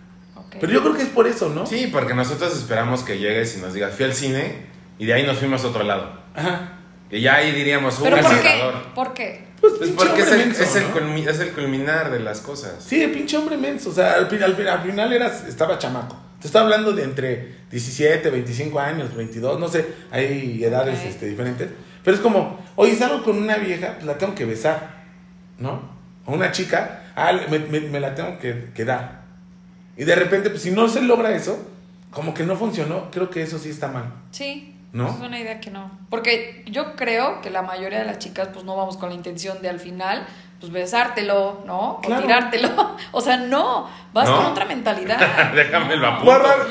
[0.60, 1.66] Pero yo creo que es por eso, ¿no?
[1.66, 4.66] Sí, porque nosotros esperamos que llegues y nos digas, fui al cine
[4.99, 6.20] y de ahí nos fuimos a otro lado.
[6.36, 6.74] Ajá.
[7.12, 8.62] Y ya ahí diríamos, un ¿Pero por qué?
[8.95, 9.43] ¿Por qué?
[9.62, 10.93] Pues, Pues porque es el, menso, es, el ¿no?
[10.95, 12.84] culmi- es el culminar de las cosas.
[12.86, 13.91] Sí, el pinche hombre menso.
[13.91, 16.18] O sea, al, al, al final eras, estaba chamaco.
[16.41, 21.06] Te estaba hablando de entre 17, 25 años, 22, no sé, hay edades Ok.
[21.06, 21.70] este, diferentes.
[22.04, 25.04] Pero es como, oye, salgo con una vieja, pues la tengo que besar,
[25.58, 25.82] ¿no?
[26.26, 29.23] O una chica, ah, me, me- me la tengo que, que dar.
[29.98, 31.58] Y de repente, pues si no se logra eso,
[32.12, 34.14] como que no funcionó, creo que eso sí está mal.
[34.32, 34.76] Sí.
[34.91, 35.10] ¿No?
[35.10, 35.91] Es una idea que no.
[36.12, 39.60] Porque yo creo que la mayoría de las chicas, pues no vamos con la intención
[39.64, 40.28] de al final,
[40.64, 41.99] pues besártelo, ¿no?
[42.01, 42.22] Claro.
[42.22, 42.95] O tirártelo.
[43.11, 43.89] O sea, no.
[44.14, 44.38] Vas ¿No?
[44.38, 45.51] con otra mentalidad.
[45.55, 46.26] Déjame lo apunto.
[46.32, 46.64] Bórralo,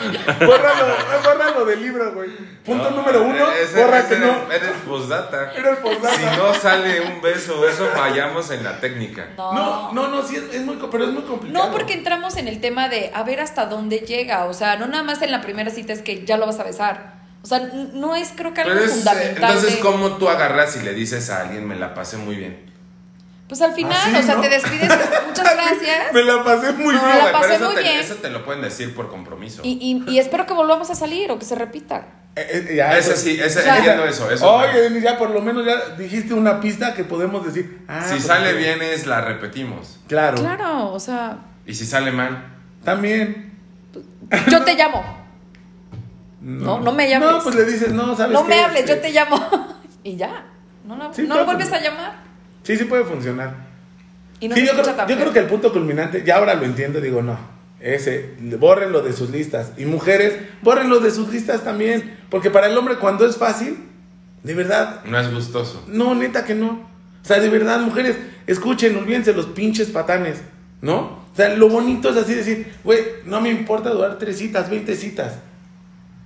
[0.47, 2.31] bórralo, bórralo del libro, güey.
[2.65, 4.89] Punto No, número uno, ese- borra ese que era- no.
[4.89, 5.53] Postdata.
[5.53, 6.15] Era el postdata.
[6.17, 9.27] Si no sale un beso, eso fallamos en la técnica.
[9.37, 9.53] No.
[9.53, 11.67] No, no, no, sí, es, es muy, pero es muy complicado.
[11.67, 14.45] No, porque entramos en el tema de a ver hasta dónde llega.
[14.47, 16.65] O sea, no nada más en la primera cita es que ya lo vas a
[16.65, 17.21] besar.
[17.43, 17.59] O sea,
[17.93, 19.51] no es creo que algo Pero es, eh, fundamental.
[19.51, 22.72] entonces, de- ¿cómo tú agarras y le dices a alguien, me la pasé muy bien?
[23.53, 24.41] Pues al final, Así, o sea, ¿no?
[24.41, 24.89] te despides,
[25.27, 26.11] muchas gracias.
[26.15, 27.19] Me la pasé muy No, bien.
[27.19, 27.99] la güey, pasé muy te, bien.
[27.99, 29.61] eso te lo pueden decir por compromiso.
[29.63, 32.07] Y, y, y espero que volvamos a salir o que se repita.
[32.35, 34.31] Eh, eh, ya, ese eso- sí, ese O sea, entiendo eso.
[34.31, 37.85] eso Oye, Denis, ya por lo menos ya dijiste una pista que podemos decir.
[37.89, 39.99] Ah, si pues, sale bien es la repetimos.
[40.09, 40.39] Claro.
[40.39, 41.37] Claro, o sea,
[41.67, 43.53] Y si sale mal, También.
[44.49, 45.05] yo te llamo.
[46.41, 47.31] No, no me llames.
[47.31, 48.49] No, pues le dices, no, ¿sabes No qué?
[48.49, 49.77] me hables, Este, yo te llamo.
[50.05, 50.47] y ya.
[50.87, 51.99] No, lo- Sí, no lo vuelves a funcionar.
[51.99, 52.22] llamar.
[52.63, 53.55] Sí, sí puede funcionar.
[54.41, 57.01] Y no sí, yo, creo, yo creo que el punto culminante, ya ahora lo entiendo,
[57.01, 57.39] digo, no.
[57.81, 59.73] Ese, bórrenlo de sus listas.
[59.77, 62.19] Y mujeres, bórrenlo de sus listas también.
[62.31, 63.89] Porque para el hombre, cuando es fácil,
[64.43, 65.85] de verdad, no es gustoso.
[65.89, 66.69] No, neta que no.
[67.23, 70.39] O sea, de verdad, mujeres, escuchen, olvídense los pinches patanes,
[70.81, 71.23] ¿no?
[71.33, 74.95] O sea, lo bonito es así decir, güey, no me importa durar tres citas, 20
[74.97, 75.35] citas.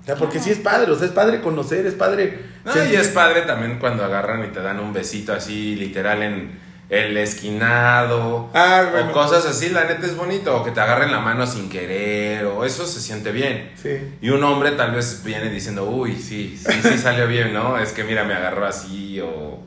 [0.06, 2.38] O sea, porque sí es padre, o sea, es padre conocer, es padre.
[2.64, 6.22] No, sentir- y es padre también cuando agarran y te dan un besito así, literal,
[6.22, 9.10] en, el esquinado, Ah, bueno.
[9.10, 12.44] o cosas así, la neta es bonito, o que te agarren la mano sin querer,
[12.44, 13.72] o eso se siente bien.
[13.82, 13.98] Sí.
[14.20, 17.76] Y un hombre tal vez viene diciendo, uy, sí, sí, sí salió bien, ¿no?
[17.76, 19.65] Es que mira, me agarró así, o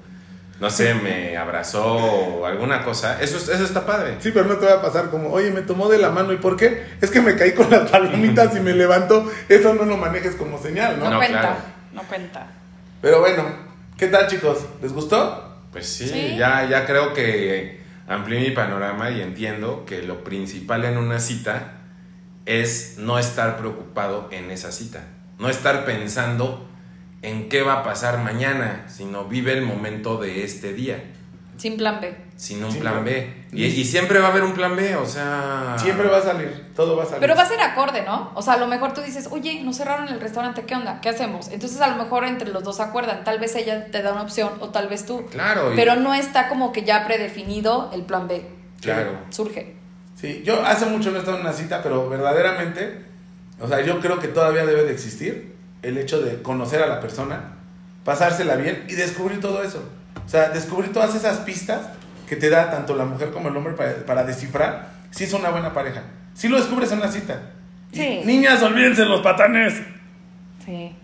[0.60, 3.22] no sé, me abrazó, o alguna cosa.
[3.22, 4.18] Eso, es- eso está padre.
[4.20, 6.38] Sí, pero no te va a pasar como, oye, me tomó de la mano, ¿y
[6.38, 6.86] por qué?
[7.02, 9.30] Es que me caí con las palomitas y me levanto.
[9.48, 11.06] Eso no lo manejes como señal, ¿no?
[11.06, 11.56] No, No, cuenta, claro.
[11.94, 12.48] no cuenta.
[13.02, 13.44] Pero bueno,
[13.98, 14.66] ¿qué tal, chicos?
[14.82, 15.46] ¿Les gustó?
[15.72, 16.36] Pues sí, Sí.
[16.38, 21.74] Ya, ya creo que amplié mi panorama y entiendo que lo principal en una cita
[22.46, 25.04] es no estar preocupado en esa cita,
[25.38, 26.68] no estar pensando
[27.22, 31.04] en qué va a pasar mañana, sino vive el momento de este día,
[31.58, 32.16] Sin plan B.
[32.38, 33.34] sin un Sin plan plan B.
[33.52, 35.76] Y, y siempre va a haber un plan B, o sea...
[35.78, 37.20] Siempre va a salir, todo va a salir.
[37.20, 38.32] Pero va a ser acorde, ¿no?
[38.36, 41.02] O sea, a lo mejor tú dices, oye, nos cerraron el restaurante, ¿qué onda?
[41.02, 41.50] ¿Qué hacemos?
[41.50, 43.24] Entonces a lo mejor entre los dos acuerdan.
[43.26, 45.26] Tal vez ella te da una opción o tal vez tú.
[45.32, 48.46] Claro, y- Pero no está como que ya predefinido el plan B.
[48.80, 49.12] Claro.
[49.30, 49.76] Surge.
[50.16, 53.02] Sí, yo hace mucho no he estado en una cita, pero verdaderamente,
[53.60, 57.00] o sea, yo creo que todavía debe de existir el hecho de conocer a la
[57.00, 57.54] persona,
[58.04, 59.84] pasársela bien y descubrir todo eso.
[60.26, 61.82] O sea, descubrir todas esas pistas
[62.28, 65.50] que te da tanto la mujer como el hombre para, para descifrar si es una
[65.50, 66.04] buena pareja.
[66.34, 67.42] Si lo descubres en una cita.
[67.92, 68.22] Y, Sí.
[68.26, 69.74] Niñas, olvídense los patanes.
[70.66, 70.96] Sí.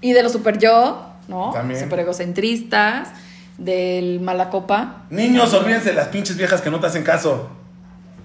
[0.00, 1.50] Y de lo super yo, ¿no?
[1.52, 1.80] También.
[1.80, 3.10] Super egocentristas,
[3.58, 7.50] del mala copa, Niños, olvídense las pinches viejas que no te hacen caso.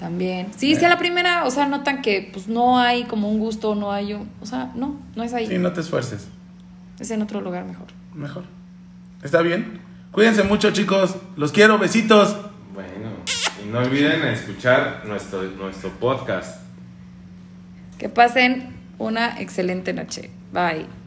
[0.03, 0.47] También.
[0.57, 3.73] Sí, sí, a la primera, o sea, notan que pues no hay como un gusto,
[3.73, 4.29] no hay un.
[4.41, 5.47] O sea, no, no es ahí.
[5.47, 6.27] Sí, no te esfuerces.
[6.99, 7.87] Es en otro lugar mejor.
[8.13, 8.43] Mejor.
[9.23, 9.79] ¿Está bien?
[10.11, 11.15] Cuídense mucho, chicos.
[11.37, 11.79] Los quiero.
[11.79, 12.35] Besitos.
[12.73, 13.11] Bueno,
[13.63, 16.59] y no olviden escuchar nuestro, nuestro podcast.
[17.97, 20.31] Que pasen una excelente noche.
[20.51, 21.02] Bye.